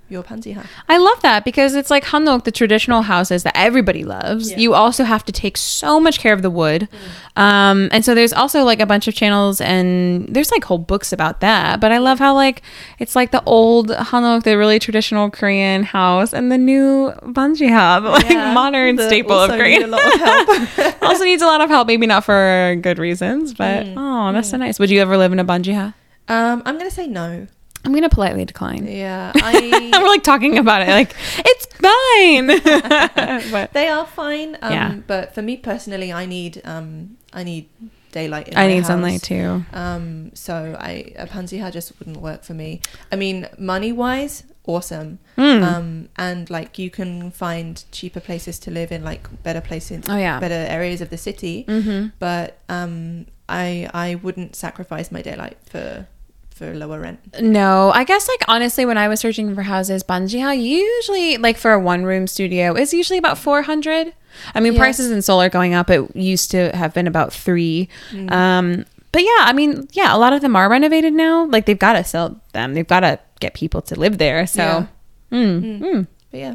[0.88, 4.50] I love that because it's like Hanok, the traditional houses that everybody loves.
[4.50, 4.56] Yeah.
[4.56, 4.60] Mm.
[4.60, 6.88] You also have to take so much care of the wood.
[7.36, 11.12] Um, and so there's also like a bunch of channels and there's like whole books
[11.12, 11.80] about that.
[11.80, 12.62] But I love how like
[12.98, 18.10] it's like the old Hanok, the really traditional Korean house, and the new banjiha, the
[18.18, 19.86] like Yeah, modern that staple of also need Korea.
[19.86, 20.20] a lot of
[20.76, 21.02] help.
[21.02, 23.94] also needs a lot of help, maybe not for good reasons, but Mm.
[23.96, 24.78] oh, that's so nice.
[24.78, 25.94] Would you ever live in a banjiha?
[26.28, 27.46] um, I'm gonna say no.
[27.88, 28.86] I'm gonna politely decline.
[28.86, 29.90] Yeah, I.
[29.94, 33.50] We're like talking about it, like it's fine.
[33.50, 34.58] but they are fine.
[34.60, 34.96] Um, Yeah.
[35.06, 37.70] But for me personally, I need um, I need
[38.12, 38.48] daylight.
[38.48, 38.88] In I need house.
[38.88, 39.64] sunlight too.
[39.72, 42.82] Um, so I a pansiha just wouldn't work for me.
[43.10, 45.18] I mean, money wise, awesome.
[45.38, 45.62] Mm.
[45.62, 50.18] Um, and like you can find cheaper places to live in, like better places, oh
[50.18, 50.38] yeah.
[50.38, 51.64] better areas of the city.
[51.66, 52.08] Mm-hmm.
[52.18, 56.06] But um, I I wouldn't sacrifice my daylight for
[56.58, 57.20] for lower rent.
[57.40, 61.72] No, I guess like honestly, when I was searching for houses, banjiha usually like for
[61.72, 64.12] a one room studio is usually about four hundred.
[64.54, 64.80] I mean, Yeah.
[64.80, 65.88] prices in Seoul are going up.
[65.90, 67.88] It used to have been about three.
[68.12, 68.30] Mm.
[68.30, 71.46] Um, but yeah, I mean, yeah, a lot of them are renovated now.
[71.46, 72.74] Like they've got to sell them.
[72.74, 74.46] They've got to get people to live there.
[74.46, 74.86] So, Yeah.
[75.32, 75.80] mm, Mm.
[75.80, 76.06] mm.
[76.30, 76.54] But yeah,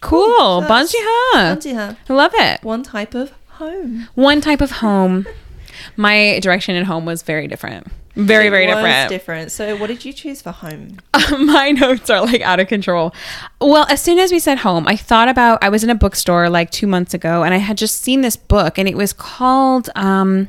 [0.00, 1.96] cool, So that's banjiha.
[2.08, 2.62] I love it.
[2.62, 4.08] one type of home.
[4.14, 5.26] One type of home.
[5.96, 7.88] My direction at home was very different.
[8.14, 9.08] Very, very different.
[9.08, 9.52] different.
[9.52, 10.98] So, what did you choose for home?
[11.38, 13.14] my notes are like out of control.
[13.60, 16.50] Well, as soon as we said home, I thought about I was in a bookstore
[16.50, 19.88] like two months ago and I had just seen this book and it was called
[19.94, 20.48] um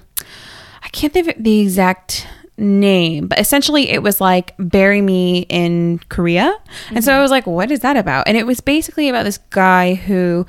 [0.84, 6.00] I can't think of the exact name, but essentially it was like Bury Me in
[6.10, 6.56] Korea.
[6.92, 8.28] And so I was like, what is that about?
[8.28, 10.46] And it was basically about this guy who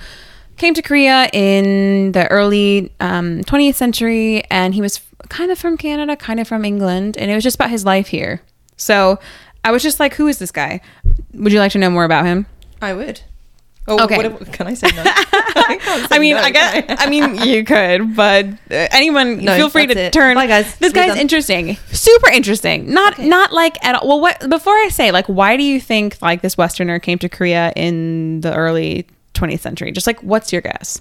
[0.56, 5.76] came to Korea in the early um, 20th century and he was kind of from
[5.76, 8.42] Canada, kind of from England, and it was just about his life here.
[8.76, 9.18] So
[9.64, 10.80] I was just like, who is this guy?
[11.32, 12.46] Would you like to know more about him?
[12.82, 13.20] I would.
[13.86, 14.16] Oh, Okay.
[14.16, 15.02] What, can I say no?
[15.06, 18.54] I, say I mean, no, I guess, I mean, you could, but uh,
[18.92, 20.12] anyone, No, feel free to it.
[20.12, 20.36] turn.
[20.36, 20.76] Bye, guys.
[20.78, 21.18] This We're guy's done.
[21.18, 22.92] interesting, super interesting.
[22.92, 24.08] Not, not like at all.
[24.08, 27.28] Well, what before I say, like, why do you think like this Westerner came to
[27.28, 29.92] Korea in the early 20th century?
[29.92, 31.00] Just like, what's your guess?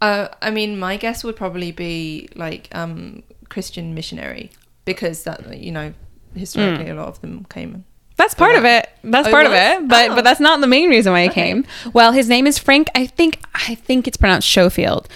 [0.00, 4.50] Uh, I mean, my guess would probably be like um, Christian missionary
[4.84, 5.94] because that you know
[6.34, 7.84] historically a lot of them came.
[8.16, 8.88] That's part of it.
[9.04, 10.14] That's Oh, part of it, but Oh.
[10.16, 11.42] but that's not the main reason why he Okay.
[11.42, 11.64] came.
[11.92, 12.88] Well, his name is Frank.
[12.94, 15.08] I think I think it's pronounced Schofield.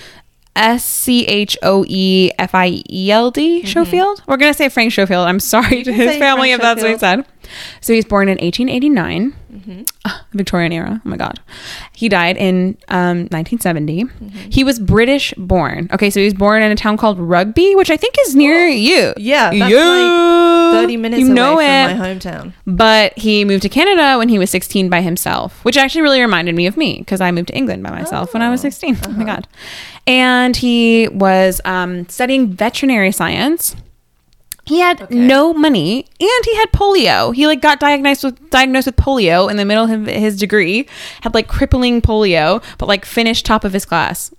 [0.54, 4.22] S C H O E F I E L D Schofield.
[4.26, 5.26] We're gonna say Frank Schofield.
[5.28, 7.26] I'm sorry to his family Frank if that's what he said.
[7.80, 9.34] So he's born in 1889,
[10.04, 11.00] Ah, the Victorian era.
[11.04, 11.40] Oh my god,
[11.92, 14.04] he died in um, 1970.
[14.50, 15.88] He was British born.
[15.92, 18.66] Okay, so he was born in a town called Rugby, which I think is near
[18.66, 19.12] you.
[19.16, 21.98] Yeah, that's You- like thirty minutes you away know from it.
[21.98, 22.52] my hometown.
[22.66, 26.54] But he moved to Canada when he was 16 by himself, which actually really reminded
[26.54, 28.98] me of me because I moved to England by myself when I was 16.
[29.06, 29.46] Oh my God.
[30.06, 33.76] And he was um, studying veterinary science.
[34.66, 35.14] He had Okay.
[35.14, 37.34] no money and he had polio.
[37.34, 40.88] He like got diagnosed with diagnosed with polio in the middle of his degree,
[41.20, 44.32] had like crippling polio, but like finished top of his class.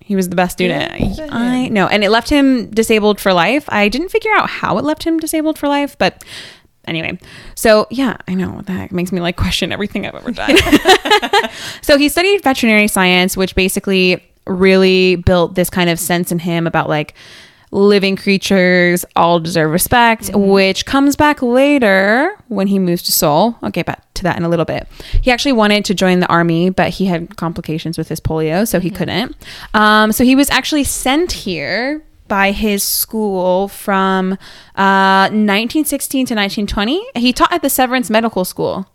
[0.00, 1.16] He was the best student.
[1.16, 1.88] For I know.
[1.88, 3.64] And it left him disabled for life.
[3.68, 6.22] I didn't figure out how it left him disabled for life, but
[6.86, 7.18] anyway.
[7.56, 10.56] So, yeah, I know that makes me like question everything I've ever done.
[11.82, 16.68] so, he studied veterinary science, which basically really built this kind of sense in him
[16.68, 17.14] about like
[17.76, 23.56] living creatures all deserve respect, which comes back later when he moves to Seoul.
[23.62, 24.88] I'll get back to that in a little bit.
[25.20, 28.80] He actually wanted to join the army, but he had complications with his polio, so
[28.80, 29.36] he couldn't.
[29.74, 34.32] Um, so he was actually sent here by his school from
[34.74, 37.06] uh, 1916 to 1920.
[37.14, 38.90] He taught at the Severance Medical School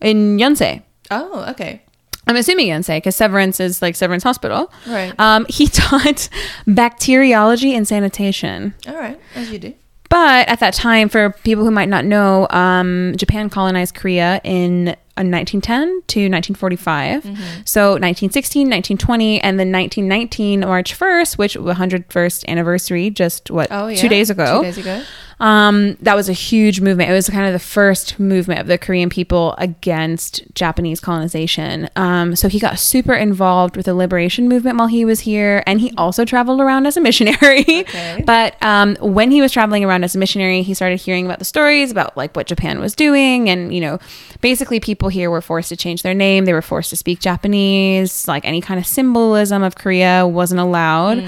[0.00, 0.82] in Yonsei.
[1.10, 1.82] Oh, okay.
[2.28, 4.70] I'm assuming Yonsei because Severance is like Severance Hospital.
[4.86, 5.12] Right.
[5.18, 6.28] Um, he taught
[6.66, 8.74] bacteriology and sanitation.
[8.86, 9.74] All right, as you do.
[10.10, 14.88] But at that time, for people who might not know, um, Japan colonized Korea in
[14.88, 17.24] uh, 1910 to 1945.
[17.24, 17.34] Mm-hmm.
[17.66, 23.88] So 1916, 1920, and then 1919, March 1st, which was 101st anniversary, just what, Oh,
[23.88, 23.96] yeah.
[23.96, 24.58] two days ago.
[24.60, 25.02] Two days ago.
[25.40, 27.10] Um, that was a huge movement.
[27.10, 31.88] It was kind of the first movement of the Korean people against Japanese colonization.
[31.96, 35.80] Um, so he got super involved with the liberation movement while he was here, and
[35.80, 37.64] he also traveled around as a missionary.
[37.88, 38.22] Okay.
[38.26, 41.44] But um, when he was traveling around as a missionary, he started hearing about the
[41.44, 43.98] stories about like what Japan was doing, and you know,
[44.40, 46.44] basically people here were forced to change their name.
[46.44, 48.28] They were forced to speak Japanese.
[48.28, 51.24] Like any kind of symbolism of Korea wasn't allowed.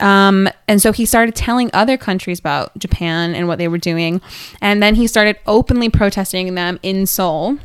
[0.00, 4.22] Um, and so he started telling other countries about Japan and what they were doing,
[4.62, 7.58] and then he started openly protesting them in Seoul.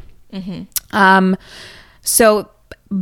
[0.91, 1.37] Um,
[2.01, 2.49] so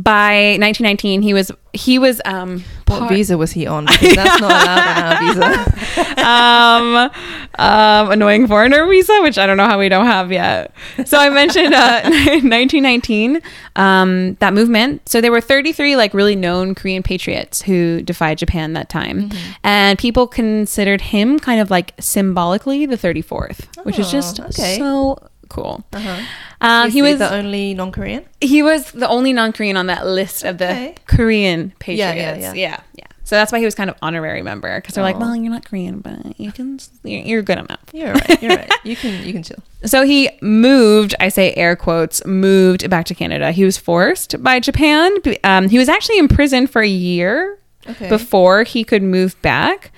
[0.02, 3.86] by 1919, he was he was um, What part- visa was he on?
[4.00, 6.24] Because that's not allowed on our visa.
[6.26, 7.10] um,
[7.58, 10.72] um, annoying foreigner visa, which I don't know how we don't have yet.
[11.04, 13.40] So I mentioned uh, 1919,
[13.76, 15.08] um, that movement.
[15.08, 19.30] So there were 33 like really known Korean patriots who defied Japan that time,
[19.62, 24.78] and people considered him kind of like symbolically the 34th, which is Oh, just okay.
[24.78, 25.18] so
[25.54, 25.84] cool.
[25.92, 26.20] Uh-huh.
[26.60, 28.24] Um, he was the only non-Korean.
[28.40, 30.94] he was the only non-Korean on that list of the Okay.
[31.06, 31.98] Korean patriots.
[32.16, 33.04] Yeah, Yeah, yeah, yeah, yeah.
[33.26, 35.64] So that's why he was kind of honorary member because they're like, well, you're not
[35.64, 37.80] Korean, but you can, you're, you're good enough.
[37.92, 38.42] You're right.
[38.42, 38.70] You're right.
[38.84, 39.62] You can you can chill.
[39.86, 43.50] So he moved, I say air quotes, moved back to Canada.
[43.50, 45.10] He was forced by Japan.
[45.42, 48.08] Um, he was actually in prison for a year Okay.
[48.10, 49.90] before he could move back.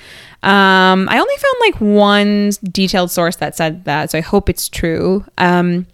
[0.46, 4.68] Um, I only found like one detailed source that said that, so I hope it's
[4.68, 5.24] true.
[5.38, 5.86] Um,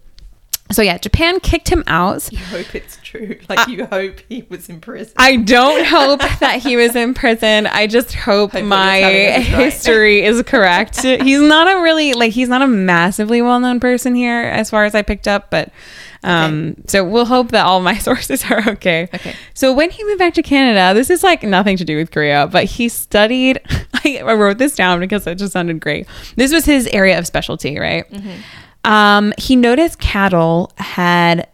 [0.71, 2.31] so yeah, Japan kicked him out.
[2.31, 3.37] You hope it's true.
[3.49, 5.13] Like you hope he was in prison.
[5.17, 7.67] I don't hope that he was in prison.
[7.67, 9.63] I just hope Hope my you're telling us is right.
[9.63, 11.01] history is correct.
[11.03, 14.95] he's not a really like he's not a massively well-known person here as far as
[14.95, 15.71] I picked up, but
[16.23, 19.09] um so we'll hope that all my sources are okay.
[19.13, 19.35] Okay.
[19.53, 22.47] So when he moved back to Canada, this is like nothing to do with Korea,
[22.51, 23.59] but he studied
[24.05, 26.07] I wrote this down because it just sounded great.
[26.35, 28.05] This was his area of specialty, right?
[28.83, 31.47] Um, he noticed cattle had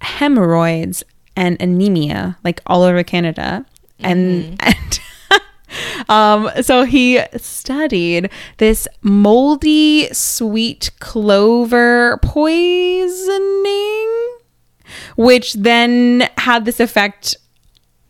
[0.00, 1.02] hemorrhoids
[1.36, 3.66] and anemia like all over Canada.
[3.98, 4.74] And, and
[6.10, 12.18] um, so he studied this moldy sweet clover
[13.10, 14.36] poisoning,
[15.16, 17.36] which then had this effect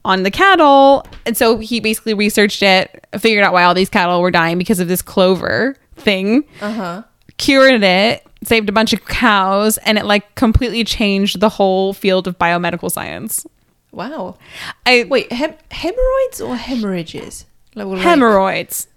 [0.04, 1.04] on the cattle.
[1.26, 4.80] And so he basically researched it, figured out why all these cattle were dying because
[4.80, 7.02] of this clover thing, Uh huh.
[7.36, 12.26] cured it, saved a bunch of cows, and it like completely changed the whole field
[12.26, 13.46] of biomedical science.
[13.92, 14.38] Wow.
[14.86, 17.44] I Wait, hem- hemorrhoids or hemorrhages?
[17.76, 18.86] Hemorrhoids.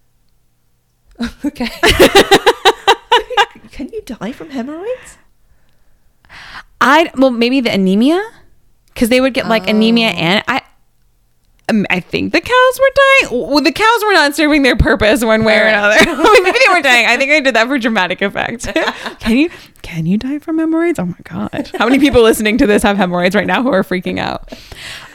[1.45, 1.67] Okay.
[3.71, 5.17] Can you die from hemorrhoids?
[6.81, 8.19] I well maybe the anemia
[8.87, 10.17] because they would get like anemia Oh.
[10.17, 10.62] and I.
[11.73, 13.49] um, I think the cows were dying.
[13.49, 15.95] Well, the cows were not serving their purpose one way or another.
[15.95, 16.07] Alright.
[16.07, 17.05] I mean, maybe they were dying.
[17.07, 18.67] I think I did that for dramatic effect.
[19.19, 19.49] can you
[19.81, 20.99] can you die from hemorrhoids?
[20.99, 21.71] Oh my god!
[21.77, 24.53] How many people listening to this have hemorrhoids right now who are freaking out?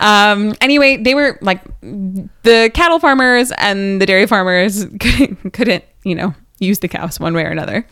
[0.01, 0.55] Um.
[0.61, 6.35] Anyway, they were like the cattle farmers and the dairy farmers couldn't, couldn't you know
[6.59, 7.87] use the cows one way or another.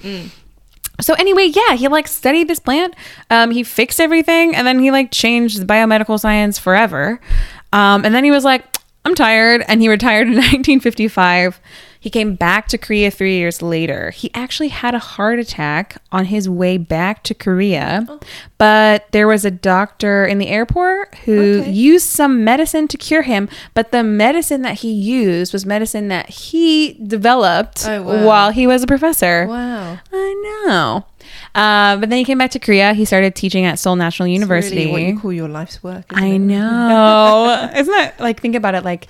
[1.01, 2.95] So anyway, yeah, he like studied this plant.
[3.29, 7.21] Um, he fixed everything, and then he like changed the biomedical science forever.
[7.73, 8.65] Um, and then he was like,
[9.05, 11.61] "I'm tired," and he retired in 1955.
[12.07, 14.11] He came back to Korea three years later.
[14.11, 18.07] He actually had a heart attack on his way back to Korea,
[18.59, 21.71] but there was a doctor in the airport who Okay.
[21.73, 23.49] used some medicine to cure him.
[23.75, 28.25] But the medicine that he used was medicine that he developed Oh, wow.
[28.25, 29.47] while he was a professor.
[29.49, 29.99] Wow.
[30.13, 31.07] I know.
[31.57, 32.95] Uh, but then he came back to Korea.
[32.95, 34.77] He started teaching at Seoul National University.
[34.83, 36.05] It's really what you call your life's work.
[36.11, 37.69] I know.
[37.77, 39.09] Isn't that like think about it like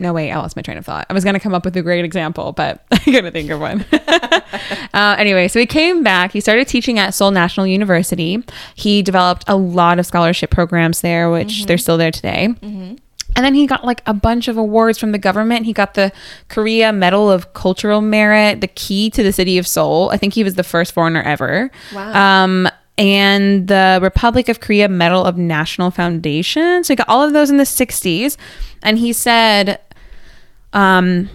[0.00, 1.06] no wait, I lost my train of thought.
[1.08, 3.84] I was gonna come up with a great example, but I couldn't think of one.
[4.94, 6.32] uh, anyway, so he came back.
[6.32, 8.42] He started teaching at Seoul National University.
[8.74, 12.54] He developed a lot of scholarship programs there, which they're still there today.
[13.36, 15.66] And then he got like a bunch of awards from the government.
[15.66, 16.12] He got the
[16.48, 20.10] Korea Medal of Cultural Merit, the key to the city of Seoul.
[20.10, 21.70] I think he was the first foreigner ever.
[21.94, 22.44] Wow.
[22.44, 26.84] Um, and the Republic of Korea Medal of National Foundation.
[26.84, 28.36] So he got all of those in the 60s.
[28.82, 29.80] And he said,
[30.72, 31.28] um,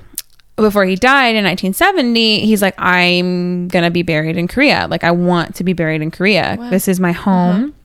[0.55, 4.87] before he died in 1970, he's like, I'm going to be buried in Korea.
[4.89, 6.55] Like, I want to be buried in Korea.
[6.57, 6.69] Wow.
[6.69, 7.75] This is my home.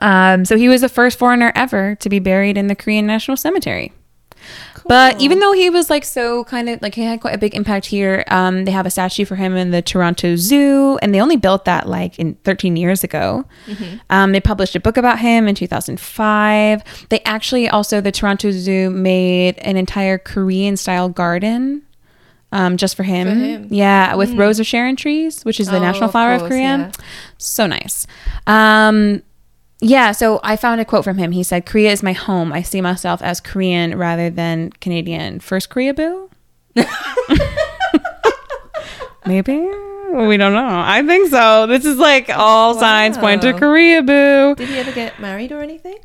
[0.00, 3.36] Um, so he was the first foreigner ever to be buried in the Korean National
[3.36, 3.92] Cemetery.
[4.86, 7.54] But even though he was like so kind of like he had quite a big
[7.54, 11.20] impact here, um, they have a statue for him in the Toronto Zoo, and they
[11.20, 13.44] only built that like in 13 years ago.
[14.10, 16.82] Um, they published a book about him in 2005.
[17.08, 21.82] They actually also the Toronto Zoo made an entire Korean style garden.
[22.52, 23.26] Um, just for him.
[23.26, 23.68] For him.
[23.72, 26.62] yeah, with Rose of Sharon trees, which is the Oh, national flower of course, Korea.
[26.62, 26.92] yeah.
[27.36, 28.06] So nice.
[28.46, 29.22] Um,
[29.86, 31.32] yeah, so I found a quote from him.
[31.32, 32.52] He said, Korea is my home.
[32.52, 35.40] I see myself as Korean rather than Canadian.
[35.40, 36.30] First Korea boo?
[39.26, 39.56] Maybe?
[39.58, 40.68] We don't know.
[40.84, 41.66] I think so.
[41.66, 44.54] This is like all signs point to Korea boo.
[44.54, 45.98] Did he ever get married or anything?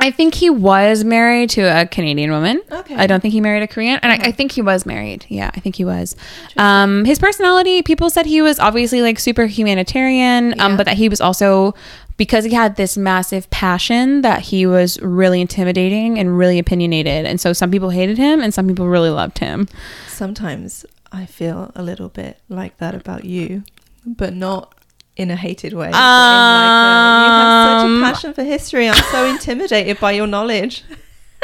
[0.00, 2.60] I think he was married to a Canadian woman.
[2.72, 2.96] Okay.
[2.96, 4.00] I don't think he married a Korean.
[4.02, 5.26] And I, I think he was married.
[5.28, 6.16] Yeah, I think he was.
[6.56, 10.76] Um, his personality, people said he was obviously like super humanitarian, um, Yeah.
[10.78, 11.74] but that he was also,
[12.22, 17.26] because he had this massive passion, that he was really intimidating and really opinionated.
[17.26, 19.66] And so some people hated him and some people really loved him.
[20.06, 23.64] Sometimes I feel a little bit like that about you,
[24.06, 24.72] but not
[25.16, 25.86] in a hated way.
[25.86, 28.88] in like a, you have such Um, a passion for history.
[28.88, 30.84] I'm so intimidated by your knowledge.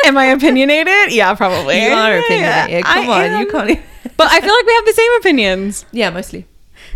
[0.05, 1.13] Am I opinionated?
[1.13, 1.83] yeah, probably.
[1.83, 2.85] You are opinionated.
[2.87, 3.41] I Come on, am.
[3.41, 3.71] you can't.
[3.71, 3.83] Even...
[4.17, 5.85] But I feel like we have the same opinions.
[5.91, 6.47] Yeah, mostly.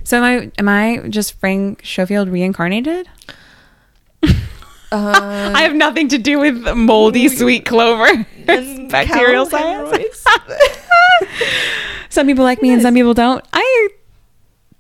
[0.05, 0.51] So am I?
[0.59, 3.09] Am I just Frank Schofield reincarnated?
[4.93, 8.27] Uh, I have nothing to do with moldy sweet clover.
[8.47, 10.25] and bacterial science.
[12.11, 13.45] some people like me and some people don't.
[13.53, 13.89] I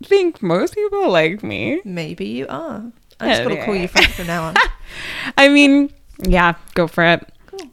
[0.04, 1.80] think most people like me.
[1.84, 2.92] Maybe you are.
[3.20, 4.54] I'm just gonna call you Frank from now on.
[5.38, 5.90] I mean,
[6.22, 7.26] yeah, go for it.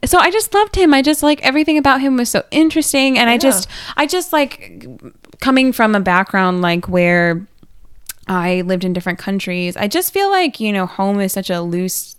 [0.04, 0.94] So I just loved him.
[0.94, 4.86] I just like everything about him was so interesting and I just I just like
[5.40, 7.46] coming from a background like where
[8.28, 9.76] I lived in different countries.
[9.76, 12.14] I just feel like, you know, home is such a loose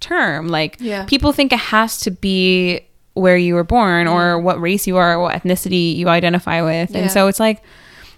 [0.00, 0.48] term.
[0.48, 1.04] Like Yeah.
[1.04, 2.80] people think it has to be
[3.14, 6.90] where you were born or what race you are or what ethnicity you identify with.
[6.90, 6.98] Yeah.
[6.98, 7.62] And so it's like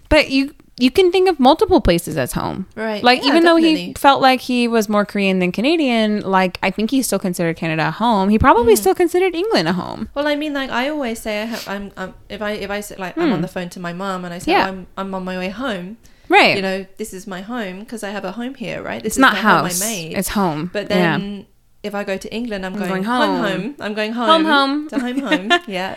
[0.09, 2.67] but you you can think of multiple places as home.
[2.77, 3.03] Right.
[3.03, 6.71] Like Yeah, even though he felt like he was more Korean than Canadian, like I
[6.71, 8.29] think he still considered Canada a home.
[8.29, 8.79] He probably Mm.
[8.79, 10.09] still considered England a home.
[10.15, 12.81] Well, I mean, like I always say, I have, I'm, I'm if I if I
[12.81, 14.59] say like I'm on the phone to my mom and I say Hmm.
[14.59, 14.67] Yeah.
[14.69, 15.97] I'm I'm on my way home,
[16.29, 16.55] Right.
[16.57, 19.03] you know, this is my home because I have a home here, right?
[19.03, 19.83] This it's not the home house.
[19.83, 20.17] I made.
[20.17, 20.71] It's home.
[20.73, 21.19] But Yeah.
[21.83, 23.37] If I go to England, I'm, going, going home.
[23.43, 23.61] home.
[23.63, 23.75] home.
[23.81, 24.45] I'm going Home, home.
[24.45, 24.89] home.
[24.89, 25.61] To home, home.
[25.69, 25.97] Yeah.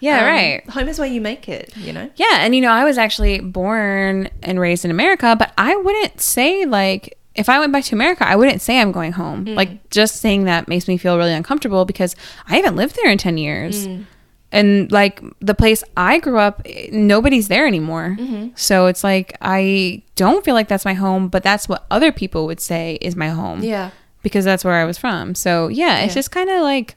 [0.00, 0.70] Yeah, Um, right.
[0.70, 2.08] Home is where you make it, you know?
[2.16, 6.20] Yeah, and you know, I was actually born and raised in America, but I wouldn't
[6.22, 9.44] say like if I went back to America, I wouldn't say I'm going home.
[9.44, 9.54] Mm.
[9.56, 12.16] Like just saying that makes me feel really uncomfortable because
[12.48, 13.86] I haven't lived there in 10 years.
[13.86, 14.06] Mm.
[14.52, 18.16] And like the place I grew up, nobody's there anymore.
[18.18, 18.48] Mm-hmm.
[18.56, 22.46] So it's like I don't feel like that's my home, but that's what other people
[22.46, 23.90] would say is my home Yeah.
[24.22, 25.34] Because that's where I was from.
[25.34, 26.18] So yeah, it's Yeah.
[26.20, 26.96] just kind of like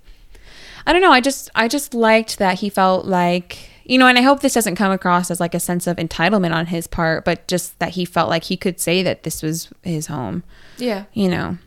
[0.86, 1.12] I don't know.
[1.12, 4.54] I just I just liked that he felt like you know, and I hope this
[4.54, 7.90] doesn't come across as like a sense of entitlement on his part, but just that
[7.92, 10.44] he felt like he could say that this was his home.
[10.78, 11.04] Yeah.
[11.14, 11.58] You know,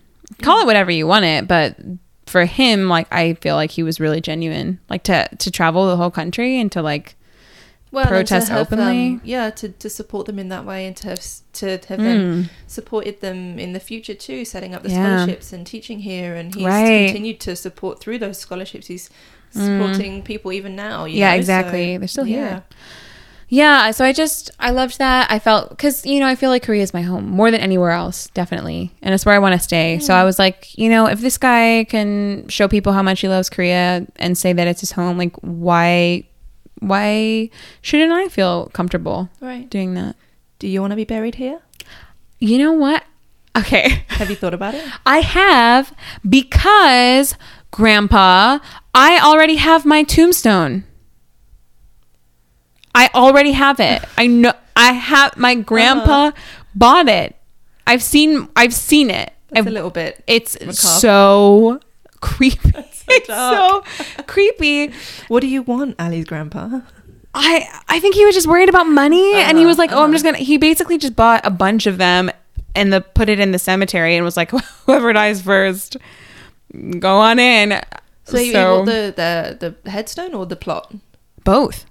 [0.40, 1.76] call it whatever you want it, but
[2.26, 5.96] for him, like I feel like he was really genuine, like to to travel the
[5.96, 7.15] whole country and to like
[7.96, 9.06] Well, Protest openly?
[9.14, 11.20] um, yeah, to, to support them in that way and to have,
[11.54, 12.04] to have Mm.
[12.04, 15.16] then supported them in the future too, setting up the Yeah.
[15.24, 16.34] scholarships and teaching here.
[16.34, 17.06] And he's Right.
[17.06, 18.86] continued to support through those scholarships.
[18.88, 19.08] He's
[19.50, 21.06] supporting people even now.
[21.06, 21.18] you Mm.
[21.20, 21.94] Yeah, know, exactly.
[21.94, 22.48] so, They're still yeah.
[22.48, 22.62] here.
[23.48, 25.28] Yeah, so I just I loved that.
[25.30, 27.92] I felt because you know I feel like Korea is my home more than anywhere
[27.92, 30.00] else, definitely, and it's where I want to stay.
[30.00, 33.28] So I was like, you know, if this guy can show people how much he
[33.28, 36.24] loves Korea and say that it's his home, like why,
[36.80, 37.50] why
[37.82, 39.68] shouldn't I feel comfortable Right.
[39.70, 40.16] doing that?
[40.58, 41.60] Do you want to be buried here?
[42.38, 43.04] You know what?
[43.56, 44.84] Okay, Have you thought about it?
[45.06, 45.94] I have
[46.28, 47.34] because
[47.70, 48.58] Grandpa,
[48.94, 50.84] I already have my tombstone.
[52.94, 54.02] I already have it.
[54.16, 56.32] I know I have my grandpa uh-huh.
[56.74, 57.36] bought it.
[57.86, 59.32] I've seen I've seen it.
[59.50, 60.22] That's I've- a little bit.
[60.26, 60.72] it's macabre.
[60.74, 61.80] so
[62.20, 62.72] creepy.
[63.08, 63.86] So it's dark.
[63.86, 64.92] so creepy.
[65.28, 66.80] What do you want, Ali's grandpa?
[67.34, 69.96] I I think he was just worried about money and he Uh-huh, was like, "Oh,
[69.98, 70.12] I'm uh-huh.
[70.12, 72.30] just going to he basically just bought a bunch of them
[72.74, 74.50] and the put it in the cemetery and was like,
[74.86, 75.96] "Whoever dies first,
[76.98, 77.80] go on in."
[78.24, 79.12] So, you, you want the,
[79.60, 80.92] the the headstone or the plot?
[81.44, 81.84] both.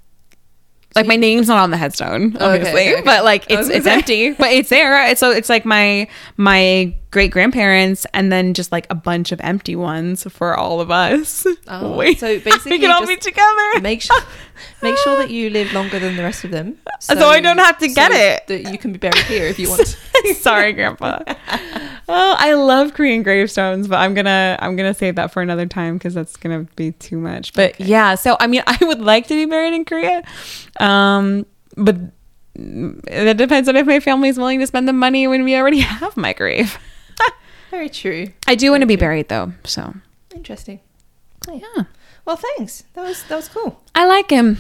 [0.96, 3.02] Like my name's not on the headstone, Oh, okay, obviously, okay, okay.
[3.04, 3.94] but like it's it's say.
[3.94, 5.06] empty, but it's there.
[5.10, 6.08] It's so it's like my
[6.38, 10.92] my great grandparents, and then just like a bunch of empty ones for all of
[10.92, 11.48] us.
[11.66, 13.80] Oh, Wait, so basically we can all be together.
[13.80, 14.20] Make sure
[14.82, 17.78] make sure that you live longer than the rest of them, So I don't have
[17.78, 18.48] to get it.
[18.48, 19.98] That you can be buried here if you want.
[20.36, 21.20] Sorry, Grandpa.
[22.10, 25.98] oh, I love Korean gravestones, but I'm gonna I'm gonna save that for another time
[25.98, 27.54] because that's gonna be too much.
[27.54, 30.22] But yeah, so I mean, I would like to be buried in Korea,
[30.82, 31.46] um,
[31.78, 31.96] but
[32.56, 35.80] it depends on if my family is willing to spend the money when we already
[35.80, 36.78] have my grave.
[37.76, 38.28] Very true.
[38.48, 39.94] I do want to be buried though, so
[40.34, 40.80] Interesting.
[41.52, 41.84] yeah,
[42.26, 42.84] Well, thanks.
[42.94, 43.82] That was that was cool.
[43.94, 44.58] I like him.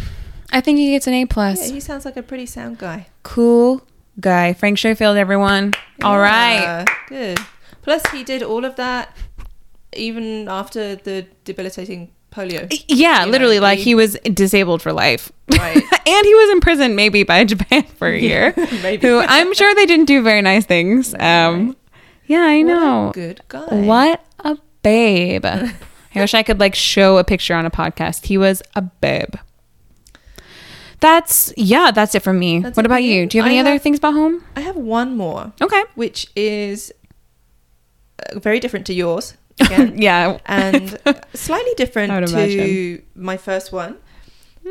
[0.52, 1.70] I think he gets an A Yeah, plus.
[1.70, 3.08] he sounds like a pretty sound guy.
[3.24, 3.82] Cool
[4.20, 5.16] guy, Frank Schofield.
[5.18, 6.86] Everyone, all right.
[7.08, 7.40] Good.
[7.82, 9.16] Plus, he did all of that
[9.94, 12.68] even after the debilitating polio.
[12.90, 15.32] Yeah, You know, literally, like he- he was disabled for life.
[15.50, 15.78] Right.
[16.08, 18.54] and he was in prison maybe by Japan for a year.
[18.84, 19.08] Maybe.
[19.08, 21.16] Who I'm sure they didn't do very nice things.
[21.20, 21.76] Um
[22.28, 23.12] Yeah, I What know.
[23.14, 23.66] good guy.
[23.86, 25.46] What a babe.
[25.46, 25.74] I
[26.16, 28.26] wish I could like show a picture on a podcast.
[28.26, 29.36] He was a babe.
[31.02, 32.60] That's yeah, that's it from me.
[32.60, 33.12] That's what about you?
[33.22, 33.26] you?
[33.28, 34.44] Do you have I any other have- things about home?
[34.56, 35.84] I have one more, Okay.
[35.96, 36.92] which is
[38.34, 39.36] uh, very different to yours.
[39.70, 40.40] Yeah.
[40.46, 41.00] and
[41.34, 43.04] slightly different to imagine.
[43.16, 43.98] my first one.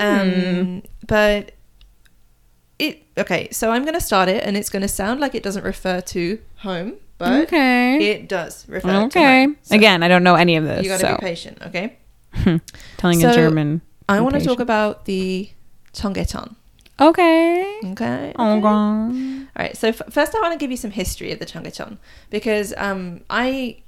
[0.00, 1.52] Um, but
[2.78, 3.48] it okay.
[3.52, 6.00] So I'm going to start it, and it's going to sound like it doesn't refer
[6.00, 6.94] to home,
[7.24, 8.10] but okay.
[8.10, 9.48] it does refer to okay.
[9.62, 10.84] So Again, I don't know any of this.
[10.84, 11.58] you got to so be patient.
[11.66, 11.98] Okay.
[12.96, 13.80] telling So, a German.
[14.08, 15.50] I want to talk about the
[15.92, 16.56] Cheonggyecheon.
[17.00, 17.80] Okay.
[17.86, 18.32] Okay.
[18.34, 18.34] Okay.
[18.38, 19.12] All
[19.58, 19.76] right.
[19.76, 21.98] So f- first, I want to give you some history of the Cheonggyecheon
[22.30, 23.78] because um, I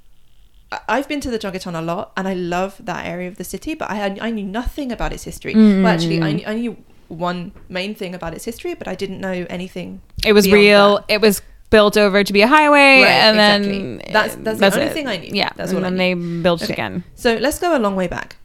[0.89, 3.75] I've been to the Cheonggyecheon a lot, and I love that area of the city.
[3.75, 5.53] But I had I knew nothing about its history.
[5.53, 5.83] Mm.
[5.83, 6.77] Well, actually, I, knew- I knew
[7.07, 10.01] one main thing about its history, but I didn't know anything.
[10.25, 10.97] It was real.
[10.97, 11.05] that.
[11.07, 13.79] It was built over to be a highway, Right, and exactly.
[13.79, 14.93] then That's- that's the only it.
[14.93, 15.33] thing I need.
[15.35, 17.03] Yeah, That's and all I then they built it again.
[17.15, 18.37] So let's go a long way back.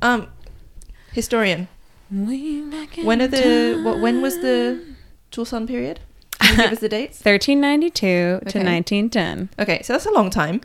[0.00, 0.28] Um,
[1.12, 1.66] historian,
[2.10, 4.00] when are the what?
[4.00, 4.80] When was the
[5.32, 6.00] Joseon period?
[6.38, 7.18] Can you give us the dates?
[7.24, 9.50] 1392 to 1910.
[9.58, 10.60] Okay, so that's a long time.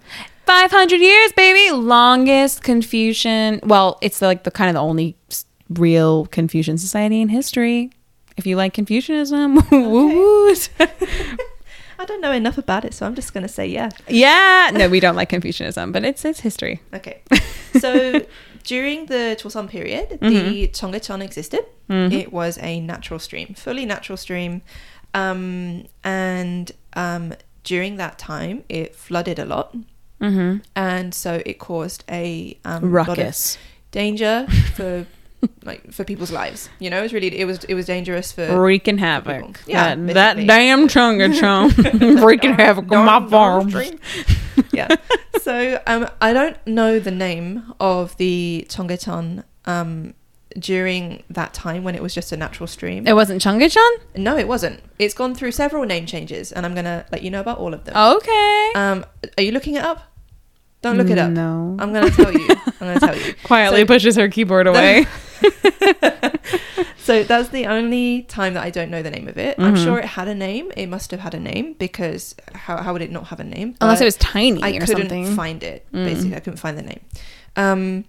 [0.45, 1.72] 500 years, baby.
[1.72, 3.59] Longest Confucian.
[3.64, 5.16] Well, it's like the kind of the only
[5.70, 7.89] real Confucian society in history.
[8.38, 10.09] If you like Confucianism, woo
[10.45, 10.70] woot.
[12.00, 13.89] I don't know enough about it, so I'm just going to say yeah.
[14.08, 14.70] yeah.
[14.74, 16.82] No, we don't like Confucianism, but it's it's history.
[16.94, 17.22] Okay.
[17.80, 18.22] So
[18.64, 20.52] during the Joseon period, Mm-hmm.
[20.52, 21.66] the Cheonggyecheon existed.
[21.89, 24.62] It was a natural stream, fully natural stream.
[25.16, 27.34] Um, and um,
[27.64, 29.76] during that time, it flooded a lot.
[30.22, 30.58] Mm-hmm.
[30.76, 33.58] And so it caused a um, lot of Ruckus.
[33.91, 35.06] danger for
[35.64, 36.70] like for people's lives.
[36.80, 39.60] You know, it was really it was it was dangerous for Wreaking havoc.
[39.68, 40.48] Yeah, that, that basically.
[40.48, 44.00] damn chunga chong wreaking havoc on my Darn- darn farm.
[44.72, 44.96] yeah.
[45.41, 50.14] So um, I don't know the name of the Cheonggyecheon um
[50.60, 53.08] during that time when it was just a natural stream.
[53.08, 53.89] It wasn't Cheonggyecheon?
[54.18, 54.82] No, it wasn't.
[55.00, 57.86] It's gone through several name changes, and I'm gonna let you know about all of
[57.86, 57.96] them.
[57.98, 58.72] Okay.
[58.76, 59.04] Um,
[59.38, 60.04] are you looking it up?
[60.84, 61.32] Don't look it up.
[61.32, 61.76] No.
[61.80, 62.48] I'm gonna tell you.
[62.50, 63.34] I'm gonna tell you.
[63.46, 65.08] Quietly So- pushes her keyboard away.
[66.98, 69.60] So that's the only time that I don't know the name of it.
[69.60, 69.84] I'm Mhm.
[69.84, 70.72] sure it had a name.
[70.78, 73.76] It must have had a name because how, how would it not have a name?
[73.82, 75.36] Unless it was tiny I couldn't something.
[75.36, 75.86] find it.
[75.94, 76.06] Mm.
[76.06, 77.02] Basically, I couldn't find the name.
[77.58, 78.06] Um,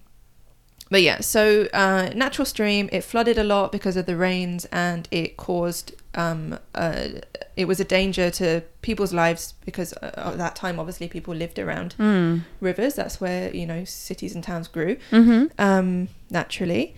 [0.93, 2.89] but yeah, so uh, natural stream.
[2.93, 5.93] It flooded a lot because of the rains, and it caused.
[6.15, 7.09] Um, uh,
[7.57, 11.59] it was a danger to people's lives because uh, at that time, obviously, people lived
[11.59, 12.43] around Mm.
[12.61, 12.95] rivers.
[12.95, 15.47] That's where you know cities and towns grew Mm-hmm.
[15.59, 16.95] um, naturally.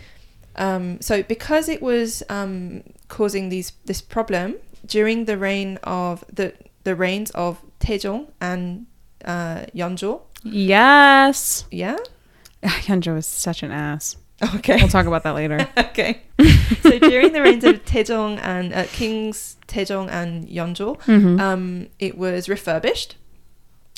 [0.57, 4.55] Um, so because it was um, causing these this problem
[4.87, 6.53] during the reign of the
[6.85, 8.87] the reigns of Taejong and
[9.25, 11.67] uh, Yeongjo, Yes.
[11.71, 11.99] yeah,
[12.63, 14.17] Yeongjo is such an ass.
[14.57, 15.67] okay, We'll talk about that later.
[15.79, 16.21] okay.
[16.83, 21.41] so during the reigns of Taejong and uh, kings Taejong and Yeongjo, Mhm.
[21.41, 23.17] um, it was refurbished.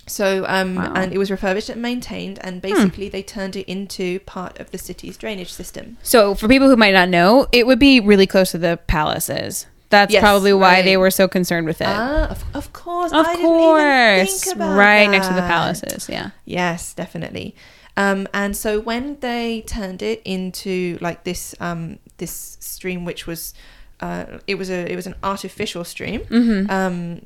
[0.09, 0.93] So um, Wow.
[0.95, 4.79] and it was refurbished and maintained, and basically they turned it into part of the
[4.79, 5.97] city's drainage system.
[6.03, 9.67] So, for people who might not know, it would be really close to the palaces.
[9.91, 11.87] That's Yes, probably why they were so concerned with it.
[11.89, 13.11] Ah, of, of course.
[13.11, 14.45] of I didn't even course.
[14.45, 16.09] think about Right next to the palaces.
[16.11, 16.31] Yeah.
[16.45, 17.55] Yes, definitely.
[17.97, 23.55] Um, and so when they turned it into like this um, this stream, which was
[24.01, 26.21] uh, it was a it was an artificial stream.
[26.21, 26.71] Mm-hmm.
[26.71, 27.23] Um,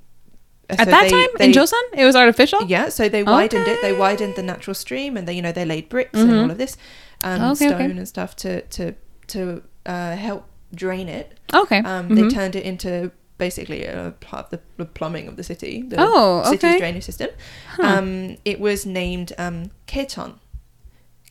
[0.78, 2.62] At so that they- time they- in Joseon, it was artificial.
[2.64, 2.88] yeah.
[2.88, 3.80] So they widened it.
[3.82, 6.42] They widened the natural stream, and they you know they laid bricks and Mhm.
[6.42, 6.76] all of this
[7.24, 7.84] um, Okay, stone okay.
[7.98, 8.94] and stuff to to
[9.28, 10.44] to uh, help
[10.74, 11.38] drain it.
[11.52, 11.78] Okay.
[11.78, 12.32] Um, They Mhm.
[12.34, 16.42] turned it into basically a part of the, the plumbing of the city, the Oh,
[16.44, 16.78] city's okay.
[16.78, 17.30] drainage system.
[17.76, 17.82] Huh.
[17.98, 20.34] Um, it was named um, Gaecheon.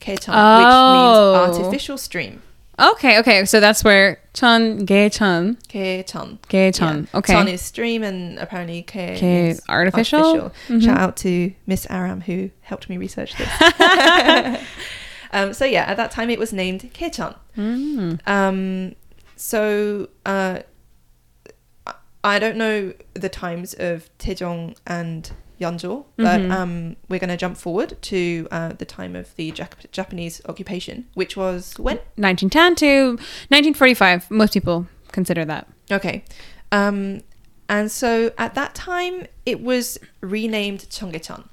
[0.01, 0.57] Gaecheon, Oh.
[1.43, 2.41] which means artificial stream.
[2.81, 3.45] Okay, okay.
[3.45, 6.37] So that's where Chun Ge Chun Gaecheon.
[6.49, 7.07] Ge Chun.
[7.13, 7.17] Yeah.
[7.19, 7.33] Okay.
[7.33, 10.51] Ton is stream, and apparently Ke Okay, means artificial?
[10.67, 10.83] Mhm.
[10.83, 13.49] Shout out to Miss Aram who helped me research this.
[15.31, 17.35] um, so yeah, at that time it was named Gaecheon.
[17.57, 18.19] Mm.
[18.27, 18.95] Um,
[19.35, 20.59] so uh,
[21.87, 26.51] I- I don't know the times of Taejong and Yeongjo, but Mhm.
[26.51, 31.05] um, we're going to jump forward to uh, the time of the Jap- Japanese occupation,
[31.13, 31.97] which was when?
[32.17, 33.17] 1910 to
[33.49, 34.31] 1945.
[34.31, 35.67] Most people consider that.
[35.91, 36.23] Okay.
[36.71, 37.21] Um,
[37.69, 41.43] and so at that time, it was renamed Cheonggyecheon.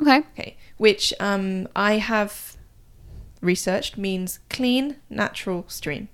[0.00, 0.18] Okay.
[0.32, 2.56] Okay, which um, I have
[3.40, 6.08] researched means clean natural stream.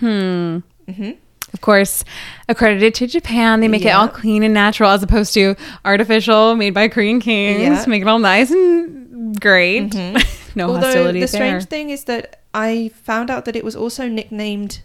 [0.00, 0.58] Hmm.
[0.90, 1.10] hmm
[1.54, 2.04] Of course,
[2.48, 6.74] accredited to Japan, they make it all clean and natural as opposed to artificial made
[6.74, 7.60] by Korean kings.
[7.62, 7.84] Yeah.
[7.86, 9.90] Make it all nice and great.
[9.90, 10.22] Mhm.
[10.56, 11.28] no Although hostility the there.
[11.60, 14.80] strange thing is that I found out that it was also nicknamed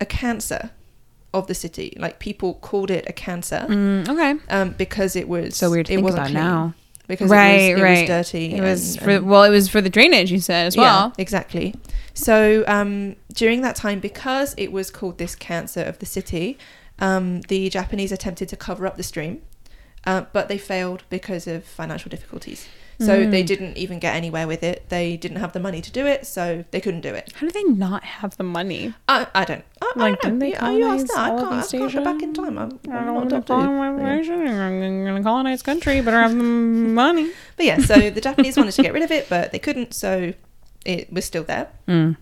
[0.00, 0.70] a cancer
[1.32, 1.96] of the city.
[1.98, 4.34] Like people called it a cancer Mm, okay.
[4.48, 6.42] um, because it was So weird to It think wasn't about clean.
[6.44, 6.74] now.
[7.06, 8.08] Because right, it was, it right.
[8.08, 8.54] was dirty.
[8.54, 10.32] It was for and- well, it was for the drainage.
[10.32, 11.08] You said as well.
[11.08, 11.74] Yeah, exactly.
[12.14, 16.58] So um, during that time, because it was called this cancer of the city,
[16.98, 19.42] um, the Japanese attempted to cover up the stream,
[20.06, 22.68] uh, but they failed because of financial difficulties.
[23.00, 23.46] So they Mm.
[23.46, 24.88] didn't even get anywhere with it.
[24.88, 27.32] They didn't have the money to do it, so they couldn't do it.
[27.34, 28.94] How do they not have the money?
[29.08, 29.64] I, I don't.
[29.82, 30.46] I, I don't didn't know.
[30.46, 31.18] they Yeah, you asked that.
[31.18, 32.56] I can't, I can't go back in time.
[32.58, 33.54] I'm, I don't want to doctor.
[33.54, 37.30] I'm gonna colonize country, but I have the money.
[37.56, 40.32] But yeah, so the Japanese wanted to get rid of it, but they couldn't, so
[40.84, 41.68] it was still there.
[41.88, 42.16] Mm.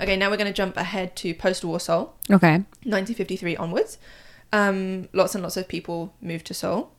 [0.00, 2.14] Okay, now we're going to jump ahead to post-war Seoul.
[2.30, 2.54] Okay.
[2.84, 3.98] 1953 onwards.
[4.52, 6.90] Um, lots and lots of people moved to Seoul.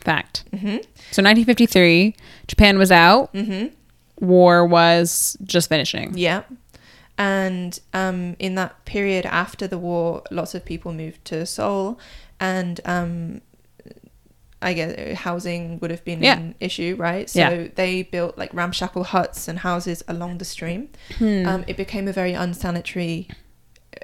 [0.00, 0.44] Fact.
[0.50, 0.78] hmm
[1.10, 2.14] So 1953,
[2.46, 3.30] Japan was out.
[3.34, 3.66] hmm
[4.20, 6.12] War was just finishing.
[6.16, 6.42] Yeah.
[7.18, 11.98] And um, in that period after the war, lots of people moved to Seoul,
[12.40, 13.40] and um,
[14.60, 16.38] I guess housing would have been Yeah.
[16.38, 17.28] an issue, right?
[17.28, 17.68] So Yeah.
[17.74, 20.88] they built like ramshackle huts and houses along the stream.
[21.18, 21.46] Hmm.
[21.46, 23.28] Um, it became a very unsanitary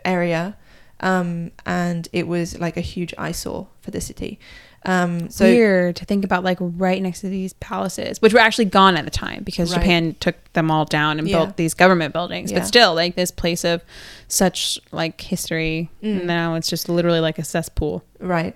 [0.04, 0.56] area.
[1.00, 4.40] um, and it was like a huge eyesore for the city.
[4.84, 8.66] Um, so Weird to think about, like right next to these palaces, which were actually
[8.66, 9.80] gone at the time because Right.
[9.80, 11.38] Japan took them all down and Yeah.
[11.44, 12.52] built these government buildings.
[12.52, 12.60] Yeah.
[12.60, 13.82] But still, like this place of
[14.28, 16.24] such like history, Mm.
[16.24, 18.04] now it's just literally like a cesspool.
[18.20, 18.54] Right.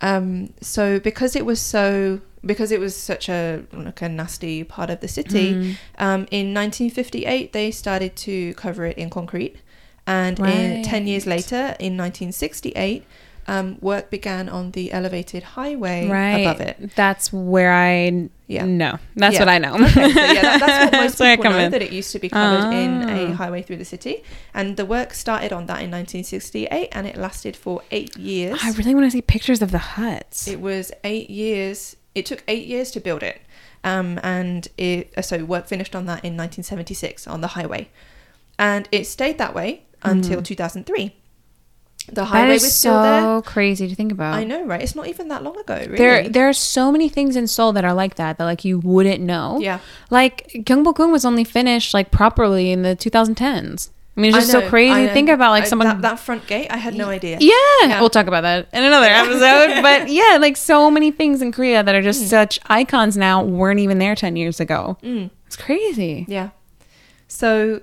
[0.00, 4.90] Um, so because it was so because it was such a like a nasty part
[4.90, 5.76] of the city, Mm.
[5.98, 9.56] um, in 1958 they started to cover it in concrete,
[10.06, 13.04] and in, ten years later, in 1968,
[13.48, 16.90] um, work began on the elevated highway right above it.
[16.94, 18.64] That's where I Yeah.
[18.66, 18.98] know.
[19.16, 19.40] That's Yeah.
[19.40, 19.74] what I know.
[19.74, 21.70] Okay, so yeah, that, that's what most That's people know in.
[21.72, 23.32] that it used to be covered in a Ah.
[23.42, 24.22] highway through the city,
[24.54, 28.60] and the work started on that in 1968, and it lasted for eight years.
[28.62, 30.46] I really want to see pictures of the huts.
[30.46, 31.96] It was eight years.
[32.14, 33.40] It took eight years to build it,
[33.84, 37.88] um, and it uh, so work finished on that in 1976 on the highway,
[38.58, 41.14] and it stayed that way until 2003.
[42.08, 43.42] The that highway is was so still there.
[43.42, 44.34] crazy to think about.
[44.34, 44.80] I know, right?
[44.82, 45.96] It's not even that long ago, really.
[45.96, 48.78] There, there are so many things in Seoul that are like that that like you
[48.78, 49.58] wouldn't know.
[49.60, 49.78] yeah,
[50.10, 53.90] Like Gyeongbokgung was only finished like properly in the 2010s.
[54.16, 55.86] I mean, it's just so crazy to think about like someone.
[55.86, 56.66] that, that front gate.
[56.70, 57.38] I had no idea.
[57.40, 57.52] yeah.
[57.82, 58.00] Yeah.
[58.00, 59.80] we'll talk about that in another episode.
[59.80, 63.78] but yeah, like so many things in Korea that are just such icons now weren't
[63.78, 64.98] even there 10 years ago.
[65.04, 65.30] Mm.
[65.46, 66.24] It's crazy.
[66.26, 66.50] Yeah.
[67.28, 67.80] So,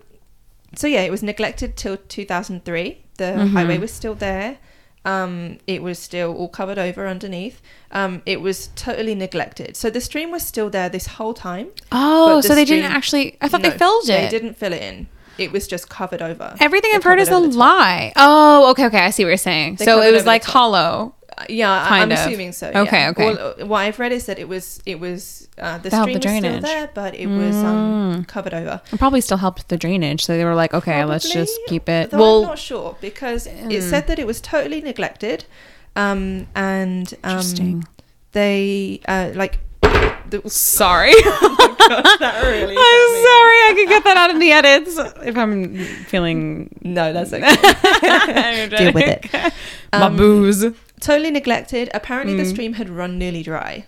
[0.75, 3.04] so yeah, it was neglected till 2003.
[3.17, 3.51] The Mhm.
[3.53, 4.57] highway was still there.
[5.05, 7.61] Um, it was still all covered over underneath.
[7.91, 9.77] Um, it was totally neglected.
[9.77, 11.67] So the stream was still there this whole time.
[11.91, 13.37] Oh, the so they didn't actually.
[13.39, 15.07] I thought they No, filled They didn't fill it in.
[15.37, 16.55] It was just covered over.
[16.59, 17.59] Everything They I've heard is a over the top.
[17.59, 18.13] lie.
[18.15, 18.99] Oh, okay, okay.
[18.99, 19.75] I see what you're saying.
[19.75, 21.13] They so it was like hollow.
[21.49, 22.17] Yeah, Kind I'm of.
[22.19, 22.67] assuming so.
[22.69, 23.09] Okay, yeah.
[23.09, 23.25] okay.
[23.35, 26.27] Well, uh, what I've read is that it was it was uh, the stream the
[26.27, 28.27] was still there, but it was um, Mm.
[28.27, 28.81] covered over.
[28.93, 30.23] It probably still helped the drainage.
[30.25, 32.11] So they were like, okay, let's just keep it.
[32.11, 33.81] Well, I'm not sure because it Mm.
[33.89, 35.43] said that it was totally neglected,
[35.95, 37.83] um, and um, interesting.
[38.31, 39.59] they uh, like.
[40.27, 41.11] The, Sorry.
[41.13, 43.57] that really I'm sorry.
[43.67, 46.69] I could get that out of the edits if I'm feeling.
[46.81, 48.67] No, that's okay.
[48.69, 49.53] Deal with it.
[49.93, 50.65] My Um, booze.
[50.99, 51.89] Totally neglected.
[51.93, 52.49] Apparently, the Mm.
[52.51, 53.85] stream had run nearly dry,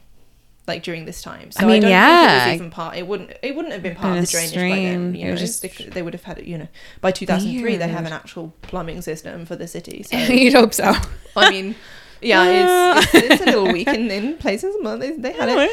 [0.68, 1.52] like during this time.
[1.52, 2.26] So I mean, don't yeah.
[2.46, 2.98] think it was even part.
[2.98, 3.32] It wouldn't.
[3.42, 5.16] It wouldn't have been part of the drainage by then.
[5.16, 6.46] You know, just- they, they would have had it.
[6.46, 6.68] You know,
[7.02, 10.04] by 2003, they have an actual plumbing system for the city.
[10.04, 10.94] So You'd hope so.
[11.36, 11.76] I mean,
[12.22, 15.72] yeah, it's, it's, it's a little weak in, in places, but they, they had it.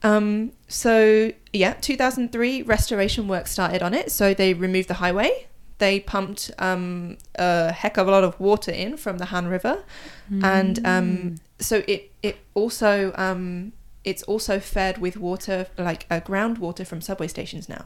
[0.02, 4.10] Um, so yeah, 2003 restoration work started on it.
[4.10, 5.46] So they removed the highway.
[5.80, 9.76] They pumped um, a heck of a lot of water in from the Han River,
[10.56, 10.86] and Mm.
[10.94, 12.92] um, so it it also
[13.26, 13.72] um,
[14.10, 15.58] it's also fed with water
[15.88, 17.84] like uh, groundwater from subway stations now.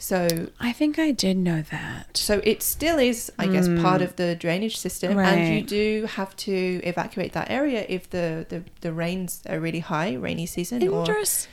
[0.00, 0.18] So
[0.60, 2.16] I think I did know that.
[2.16, 3.82] so it still is, I guess, Mm.
[3.82, 8.26] part of the drainage system, and you do have to evacuate that area if the
[8.48, 10.86] the, the rains are really high, rainy season.
[10.88, 11.04] Or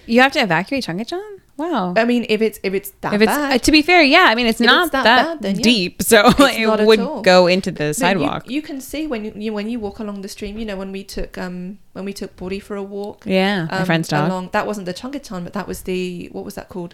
[0.05, 1.39] You have to evacuate Chungcheon?
[1.57, 1.93] Wow.
[1.95, 4.25] I mean, if it's if it's that if it's bad, uh, to be fair, yeah.
[4.27, 5.63] I mean, it's not it's that that, bad, yeah.
[5.63, 7.21] deep, so it would all.
[7.21, 8.49] go into the But you- sidewalk.
[8.49, 10.57] You, can see when you, you when you walk along the stream.
[10.57, 13.23] You know when we took um when we took Bori for a walk.
[13.25, 14.29] yeah, my um, friend's dog.
[14.29, 16.93] Along, that wasn't the Chongcheon, but that was the what was that called?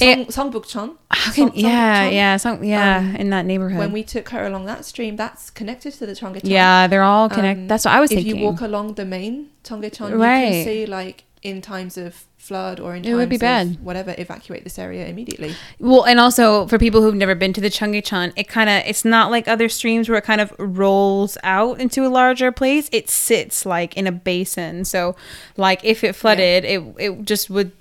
[0.00, 0.96] It- Song, Seongbukcheon.
[1.10, 2.12] How can, Song- yeah, Seongbukcheon.
[2.14, 3.78] yeah, some, yeah, Um, in that neighborhood.
[3.78, 6.40] When we took her along that stream, that's connected to the Chongcheon.
[6.44, 7.62] yeah, they're all connected.
[7.64, 8.36] Um, That's what I was if thinking.
[8.36, 12.80] If you walk along the main Tongchon, you can see like in times of flood
[12.80, 13.84] or in It times would be of bad.
[13.84, 15.54] whatever, evacuate this area immediately.
[15.78, 19.04] Well, and also for people who've never been to the Chungcheon, it kind of it's
[19.04, 22.88] not like other streams where it kind of rolls out into a larger place.
[22.92, 24.84] It sits like in a basin.
[24.84, 25.16] So,
[25.56, 27.72] like if it flooded, it it just would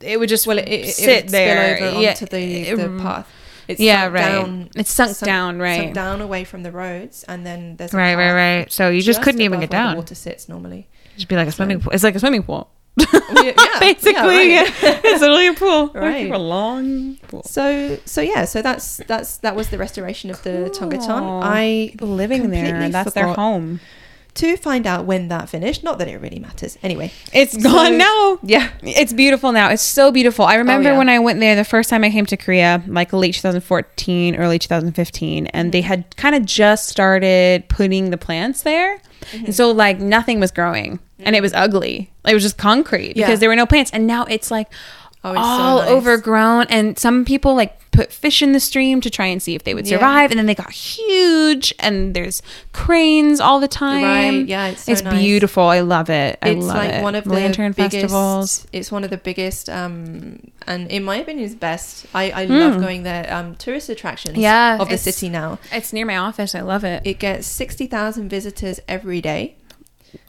[0.00, 2.74] it would just Well, it, it, it sit would there spill over yeah, onto the,
[2.74, 3.28] the path.
[3.68, 4.32] It's yeah, sunk right.
[4.32, 7.92] Down, it's sunk, sunk- down, right, sunk down away from the roads, and then there's
[7.92, 8.72] a right, right, right.
[8.72, 9.90] So you just, couldn't even get where down.
[9.92, 10.88] The water sits normally.
[11.16, 11.92] Just be like a swimming pool.
[11.92, 12.70] It's like a swimming pool.
[13.38, 14.74] Yeah, yeah, Basically, yeah, right.
[15.04, 15.88] it's literally a pool.
[15.94, 16.30] Right.
[16.30, 17.42] a long pool.
[17.44, 21.06] So, so yeah, so that's that's that was the restoration of the Tongchon.
[21.20, 21.40] Cool.
[21.44, 23.80] I People living there, that's their home.
[24.34, 25.84] to find out when that finished.
[25.84, 26.78] Not that it really matters.
[26.82, 28.38] Anyway, It's So- gone now.
[28.42, 29.68] yeah, It's beautiful now.
[29.70, 30.44] It's so beautiful.
[30.44, 33.12] I remember Oh, when I went there the first time I came to Korea, like
[33.12, 38.98] late 2014, early 2015, and they had kind of just started putting the plants there.
[38.98, 39.44] Mm-hmm.
[39.46, 42.10] And so like nothing was growing and it was ugly.
[42.26, 43.26] It was just concrete Yeah.
[43.26, 43.90] because there were no plants.
[43.92, 44.68] And now it's like
[45.24, 45.88] Oh, it's so all nice.
[45.90, 49.64] overgrown, and some people like put fish in the stream to try and see if
[49.64, 49.96] they would Yeah.
[49.96, 52.40] survive, and then they got huge, and there's
[52.72, 54.04] cranes all the time.
[54.40, 55.18] Right, yeah, it's so it's nice.
[55.20, 55.64] beautiful.
[55.64, 56.38] I love it.
[56.40, 57.02] I it's love like it.
[57.02, 58.66] one of the lantern biggest, festivals.
[58.72, 60.38] It's one of the biggest, um,
[60.68, 62.06] and in my opinion, is best.
[62.14, 62.60] I, I Mm.
[62.60, 63.26] love going there.
[63.34, 65.58] Um, tourist attractions Yeah, of the city now.
[65.72, 66.54] It's near my office.
[66.54, 67.02] I love it.
[67.04, 69.56] It gets sixty thousand visitors every day.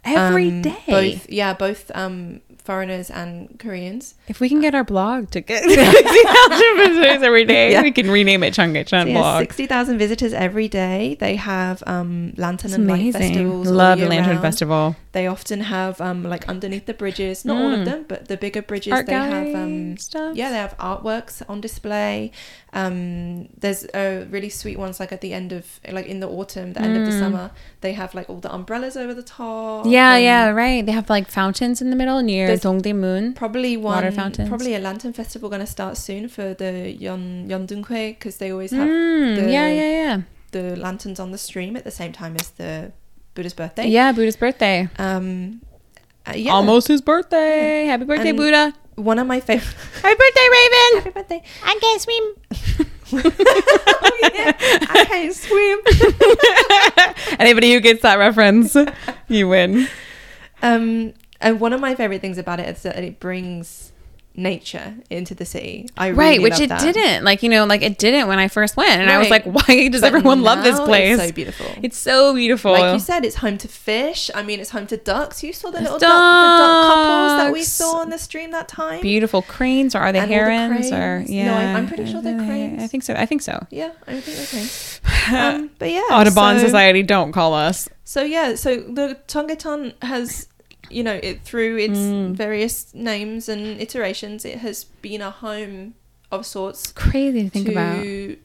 [0.03, 0.75] Every Um, day.
[0.87, 4.15] Both, yeah, both um, foreigners and Koreans.
[4.27, 5.63] If we can get our blog to get
[6.23, 7.81] 60,000 visitors every day, Yeah.
[7.81, 9.39] we can rename it Cheonggyecheon So yeah, blog.
[9.41, 11.15] sixty thousand visitors every day.
[11.19, 13.21] They have um, lantern It's and light amazing.
[13.21, 13.67] festivals.
[13.67, 14.41] all Love the Lantern round.
[14.41, 14.95] Festival.
[15.11, 17.79] They often have um, like underneath the bridges, not all Mm.
[17.79, 18.93] of them, but the bigger bridges.
[18.93, 20.35] Art they have um, stuff.
[20.35, 22.31] yeah, they have artworks on display.
[22.73, 26.73] Um, there's uh, really sweet ones like at the end of like in the autumn,
[26.73, 27.19] the end of the Mm.
[27.19, 27.51] summer.
[27.81, 29.85] They have like all the umbrellas over the top.
[29.87, 30.85] Yeah, yeah, right.
[30.85, 33.35] They have like fountains in the middle near Dongdaemun.
[33.35, 34.47] Probably one, Water fountains.
[34.49, 38.71] probably a lantern festival going to start soon for the Yeon Yeondeunghoe because they always
[38.71, 40.21] have Mm, the- yeah, yeah, yeah.
[40.51, 42.91] the lanterns on the stream at the same time as the
[43.39, 43.87] Buddha's birthday.
[43.87, 44.89] Yeah, Buddha's birthday.
[44.97, 45.61] Um,
[46.27, 46.51] uh, yeah.
[46.51, 47.85] Almost his birthday.
[47.85, 48.73] Happy birthday, And- Buddha.
[48.95, 49.73] One of my favorite.
[50.01, 51.03] Happy birthday, Raven.
[51.03, 51.43] Happy birthday.
[51.63, 52.33] I can't swim.
[54.89, 55.79] I can't swim.
[57.39, 58.75] Anybody who gets that reference,
[59.29, 59.87] you win.
[60.61, 63.93] Um, and one of my favorite things about it is that it brings
[64.39, 65.87] nature into the city.
[65.97, 66.81] I right, really which it that.
[66.81, 67.23] didn't.
[67.23, 69.01] Like, you know, like it didn't when I first went.
[69.01, 71.19] And I was like, why does But everyone love this place?
[71.19, 71.65] It's so beautiful.
[71.83, 72.71] It's so beautiful.
[72.71, 74.31] like you said, it's home to fish.
[74.33, 75.43] I mean, it's home to ducks.
[75.43, 78.67] You saw the little duck, the duck couples that we saw on the stream that
[78.67, 79.01] time.
[79.01, 80.91] beautiful cranes, or are they And all the herons?
[80.91, 81.29] Or cranes.
[81.29, 82.81] No, I'm- I'm pretty sure they're cranes.
[82.83, 83.13] I think so.
[83.13, 83.65] I think so.
[83.69, 85.01] Yeah, I think they're cranes.
[85.31, 87.87] Um, but yeah, Audubon so- Society, don't call us.
[88.03, 90.47] So yeah, so the Cheonggyecheon has,
[90.89, 92.33] you know, it through its Mm.
[92.35, 95.93] various names and iterations, it has been a home
[96.31, 98.35] of sorts Crazy to think to about.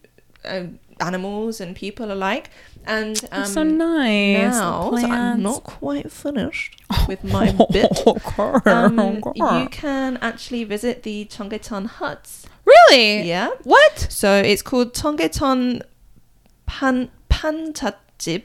[0.45, 0.66] uh,
[1.01, 2.51] animals and people alike.
[2.86, 4.53] And um, so nice.
[4.55, 7.90] now, so I'm not quite finished with my bit.
[8.07, 12.47] Oh, Um, you can actually visit the Cheonggyecheon huts.
[12.66, 13.22] really?
[13.22, 13.51] Yeah.
[13.64, 14.07] What?
[14.11, 15.80] So it's called Cheonggyecheon
[16.66, 18.42] Pan Panchatjip.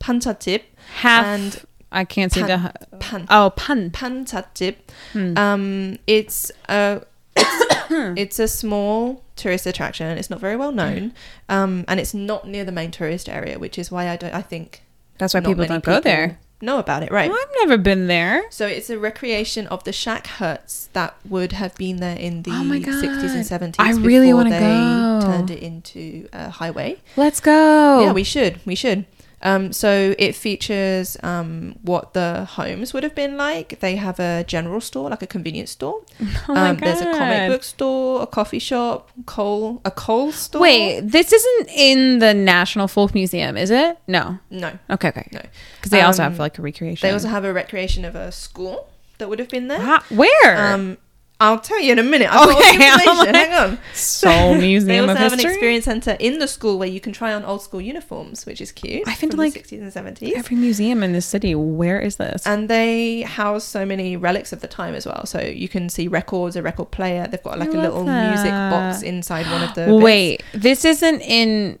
[0.00, 0.62] Panchatjip.
[0.96, 1.24] Half.
[1.26, 1.62] And
[1.94, 2.72] I can't see the.
[2.98, 3.90] pan Oh, pun.
[3.90, 4.76] Panchatjip.
[5.12, 5.38] Hmm.
[5.38, 7.02] Um, it's a
[7.36, 10.06] it's, it's a small tourist attraction.
[10.18, 11.12] It's not very well known,
[11.48, 14.34] um, and it's not near the main tourist area, which is why I don't.
[14.34, 14.82] I think
[15.18, 16.38] That's why people don't go there.
[16.60, 17.30] Know about it, right?
[17.30, 18.44] I've never been there.
[18.50, 22.52] So it's a recreation of the shack huts that would have been there in the
[22.52, 23.74] Oh my 60s and God.
[23.74, 23.74] 70s.
[23.78, 25.20] I really before wanna they go.
[25.26, 26.96] Turned it into a highway.
[27.16, 28.00] Let's go.
[28.00, 28.60] Yeah, we should.
[28.64, 29.04] We should.
[29.44, 33.78] Um, so it features um, what the homes would have been like.
[33.80, 36.00] They have a general store, like a convenience store.
[36.48, 40.62] Oh um, There's a comic book store, a coffee shop, coal, a coal store.
[40.62, 43.98] Wait, this isn't in the National Folk Museum, is it?
[44.06, 44.38] No.
[44.50, 45.28] no, Okay, okay.
[45.32, 45.40] no.
[45.76, 47.06] Because they also Um, have like a recreation.
[47.06, 48.88] They also have a recreation of a school
[49.18, 49.78] that would have been there.
[49.80, 50.74] Ah, where?
[50.74, 50.96] Um,
[51.44, 52.28] I'll tell you in a minute.
[52.32, 53.16] I've got all the Okay, information.
[53.18, 53.78] like- Hang on.
[53.92, 55.50] Seoul They Museum also of have History.
[55.50, 58.60] an experience center in the school where you can try on old school uniforms, which
[58.60, 59.06] is cute.
[59.06, 60.32] I think, from like, the 60s and 70s.
[60.36, 61.54] Every museum in this city.
[61.54, 62.46] Where is this?
[62.46, 65.26] and they house so many relics of the time as well.
[65.26, 67.26] So you can see records, a record player.
[67.26, 69.86] They've got like I a little music box inside one of the.
[69.86, 70.02] bits.
[70.02, 71.78] Wait, this isn't in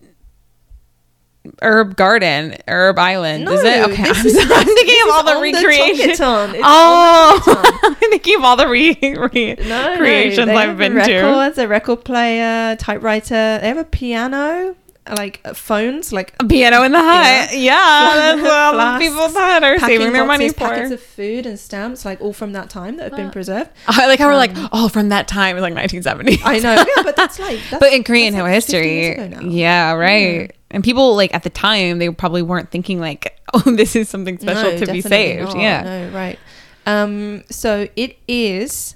[1.62, 3.86] Herb Garden, Herb Island, No, is it?
[3.90, 4.36] Okay, I'm, is-.
[4.50, 6.10] I'm thinking of all the on recreation.
[6.10, 6.10] Cheonggyecheon.
[6.10, 7.80] It's on oh.
[7.84, 10.98] I'm thinking of all the re, re- No, creations no, I've been to.
[11.22, 13.58] records, a record player, typewriter.
[13.60, 14.74] They have a piano,
[15.18, 17.50] like uh, phones, like A piano in the hut.
[17.54, 20.54] Yeah, that's what all people that are saving their money for.
[20.60, 23.68] packets of food and stamps, like all from that time that have been preserved.
[23.86, 26.40] I like how we're like, Um, oh, from that time, like 1970.
[26.42, 29.46] I know, yeah, but that's like, that's, but in Korean like history, years ago now.
[29.46, 30.40] yeah, right.
[30.42, 30.46] Yeah.
[30.74, 34.38] And people like at the time, they probably weren't thinking like, oh, this is something
[34.38, 35.42] special No, to be definitely saved.
[35.54, 35.56] not.
[35.58, 35.82] Yeah.
[35.82, 36.38] no, right.
[36.86, 38.94] Um, so it is,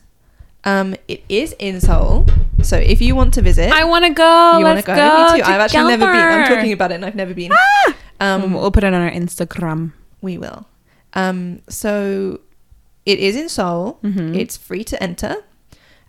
[0.64, 2.26] um, it is in Seoul.
[2.62, 4.58] So if you want to visit, I want to go.
[4.58, 4.94] you want to go.
[4.94, 5.32] go.
[5.32, 5.44] Me too.
[5.44, 6.16] I've actually never been.
[6.16, 7.52] I'm talking about it, and I've never been.
[8.20, 9.92] Um, Um, we'll put it on our Instagram.
[10.20, 10.66] we will.
[11.14, 12.40] Um, so
[13.06, 14.00] it is in Seoul.
[14.02, 14.36] Mhm.
[14.36, 15.36] It's free to enter.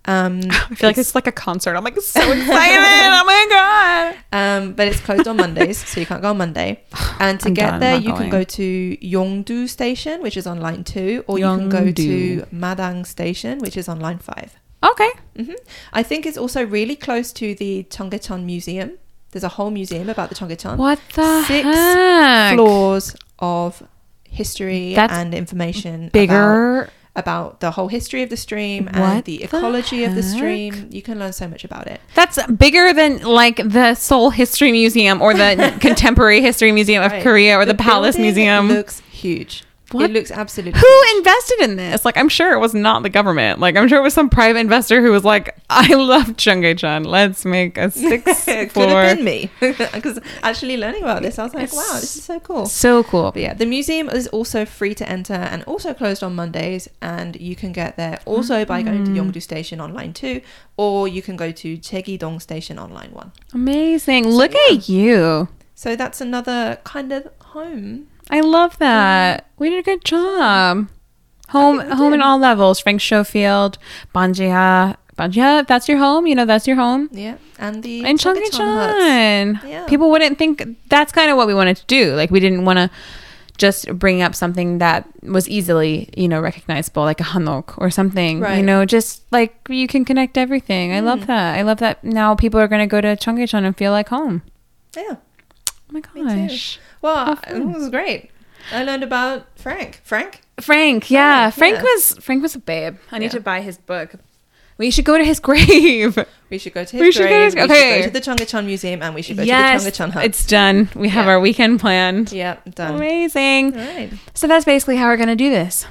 [0.05, 1.75] Um, I feel like it's like a concert.
[1.75, 2.47] I'm like so excited.
[2.49, 4.15] oh my god.
[4.31, 6.83] Um, but it's closed on Mondays, so you can't go on Monday.
[7.19, 10.61] And to I'm get done, there, you can go to Yongdu Station, which is on
[10.61, 14.55] line two, or you can go to Majang Station, which is on line five.
[14.83, 15.09] Okay.
[15.35, 15.53] hmm
[15.91, 18.97] I think it's also really close to the Cheonggyecheon Museum.
[19.31, 20.77] There's a whole museum about the Cheonggyecheon.
[20.77, 22.55] What the Six heck?
[22.55, 23.83] Floors of
[24.23, 26.09] history That's and information.
[26.13, 30.87] Bigger about the whole history of the stream and the the ecology of the stream.
[30.91, 31.99] You can learn so much about it.
[32.15, 37.23] That's bigger than like the Seoul History Museum or the Contemporary History Museum of Right.
[37.23, 38.67] Korea or the, Palace building Museum.
[38.69, 39.63] looks huge.
[39.91, 40.09] What?
[40.09, 40.79] It looks absolutely.
[40.79, 42.05] who invested in this?
[42.05, 43.59] Like, I'm sure it was not the government.
[43.59, 47.05] Like, I'm sure it was some private investor who was like, "I love Cheonggyecheon.
[47.05, 51.43] Let's make a six it could have been me because actually learning about this, I
[51.43, 52.65] was like, wow, this is so cool.
[52.65, 53.31] So cool.
[53.31, 56.87] But yeah, the museum is also free to enter and also closed on Mondays.
[57.01, 59.31] And you can get there also by going to mm.
[59.31, 60.41] Yongdu Station online too,
[60.77, 63.31] or you can go to Jegidong Station online one.
[63.53, 64.27] Amazing.
[64.27, 64.75] Look yeah.
[64.75, 65.49] at you.
[65.75, 68.07] So that's another kind of home.
[68.29, 69.47] I love that.
[69.57, 70.87] We did a good job.
[71.49, 72.79] Home, home in all levels.
[72.79, 73.79] Frank Schofield,
[74.13, 75.65] Banjiha, Banjiha.
[75.65, 76.27] That's your home.
[76.27, 77.09] You know, that's your home.
[77.11, 78.39] Yeah, and the And huts.
[78.57, 79.67] Cheonggyecheon.
[79.67, 79.85] Yeah.
[79.87, 82.13] People wouldn't think that's kind of what we wanted to do.
[82.13, 82.91] Like we didn't want to
[83.57, 88.39] just bring up something that was easily, you know, recognizable, like a hanok or something.
[88.39, 88.57] Right.
[88.57, 90.93] You know, just like you can connect everything.
[90.93, 91.27] I love mm.
[91.27, 91.57] that.
[91.57, 94.43] I love that now people are going to go to Cheonggyecheon and feel like home.
[94.95, 95.17] Yeah.
[95.89, 96.79] Oh my gosh.
[97.01, 98.31] Well, it was great.
[98.71, 100.01] I learned about Frank.
[100.03, 100.41] Frank?
[100.61, 101.49] Frank, yeah.
[101.49, 101.81] Frank, Frank yeah.
[101.83, 102.97] was Frank was a babe.
[103.11, 103.29] I need Yeah.
[103.31, 104.15] to buy his book.
[104.77, 106.17] We should go to his grave.
[106.49, 107.45] We should go to his We should go to grave.
[107.45, 108.01] his- we okay.
[108.03, 110.25] should go to the Cheonggyecheon Museum and we should go yes, to the Cheonggyecheon hut.
[110.25, 110.89] it's done.
[110.95, 111.31] We have Yeah.
[111.31, 112.31] our weekend planned.
[112.31, 112.95] yeah, done.
[112.95, 113.77] Amazing.
[113.79, 114.11] All right.
[114.35, 115.85] So that's basically how we're gonna do this.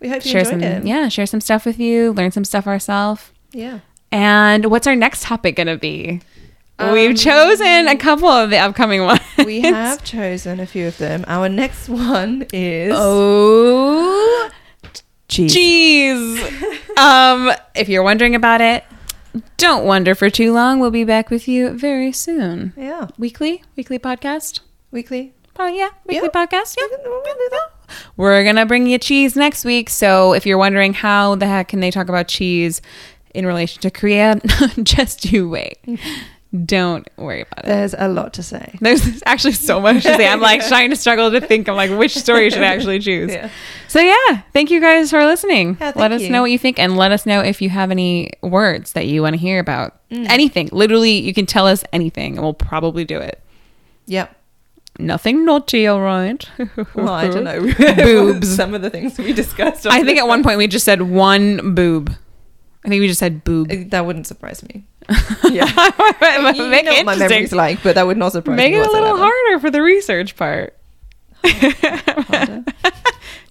[0.00, 0.86] We hope you share enjoyed some, it.
[0.86, 3.30] yeah, share some stuff with you, learn some stuff ourselves.
[3.52, 3.78] Yeah.
[4.12, 6.20] And what's our next topic gonna be?
[6.78, 9.20] Um, We've chosen a couple of the upcoming ones.
[9.44, 11.24] We have chosen a few of them.
[11.26, 14.50] Our next one is Oh,
[15.28, 15.52] cheese.
[15.54, 16.42] cheese.
[16.96, 18.84] um, if you're wondering about it,
[19.56, 20.78] don't wonder for too long.
[20.78, 22.72] We'll be back with you very soon.
[22.76, 23.08] Yeah.
[23.18, 24.60] Weekly, weekly podcast.
[24.92, 25.32] Weekly.
[25.58, 26.46] Oh yeah, weekly Yeah.
[26.46, 26.76] podcast.
[26.78, 26.86] Yeah.
[27.04, 27.70] We'll do that.
[28.16, 29.90] We're gonna bring you cheese next week.
[29.90, 32.80] So if you're wondering how the heck can they talk about cheese
[33.34, 34.40] in relation to Korea,
[34.82, 35.78] just you wait.
[36.54, 37.66] Don't worry about it.
[37.66, 38.78] There's a lot to say.
[38.80, 40.28] There's actually so much to say.
[40.28, 43.32] I'm like trying to struggle to think I'm like which story should I actually choose.
[43.32, 43.50] Yeah.
[43.88, 45.76] So yeah, thank you guys for listening.
[45.80, 46.30] Yeah, let us you.
[46.30, 49.22] know what you think and let us know if you have any words that you
[49.22, 49.98] want to hear about.
[50.10, 50.28] Mm.
[50.28, 50.68] Anything.
[50.70, 53.42] Literally, you can tell us anything and we'll probably do it.
[54.06, 54.36] Yep.
[55.00, 56.48] Nothing naughty, all right?
[56.94, 57.60] Well, I don't know.
[57.96, 58.54] Boobs.
[58.54, 59.86] Some of the things we discussed.
[59.86, 62.14] I think at one point we just said one boob.
[62.84, 63.90] I think we just said boob.
[63.90, 64.84] That wouldn't surprise me.
[65.49, 65.65] Yeah.
[65.65, 67.17] Make you it know what my interesting.
[67.17, 68.79] memory's like, but that would not surprise Make me.
[68.79, 69.31] it a little whatsoever.
[69.31, 70.77] harder for the research part.
[71.43, 72.63] Harder.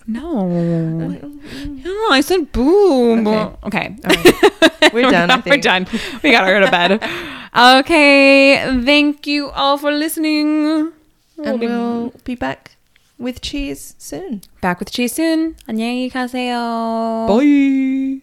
[0.06, 0.46] No.
[0.48, 3.26] No, I said boob.
[3.26, 3.56] Okay.
[3.64, 3.96] Okay.
[4.04, 4.92] All right.
[4.94, 5.62] We're done, I We're think.
[5.62, 5.86] done.
[6.22, 7.02] We got to go to bed.
[7.82, 8.56] Okay.
[8.84, 10.92] Thank you all for listening.
[11.44, 12.76] And be we'll be back
[13.18, 14.42] with cheese soon.
[14.62, 15.56] back with cheese soon.
[15.68, 17.26] 안녕히 가세요.
[17.28, 18.22] Bye.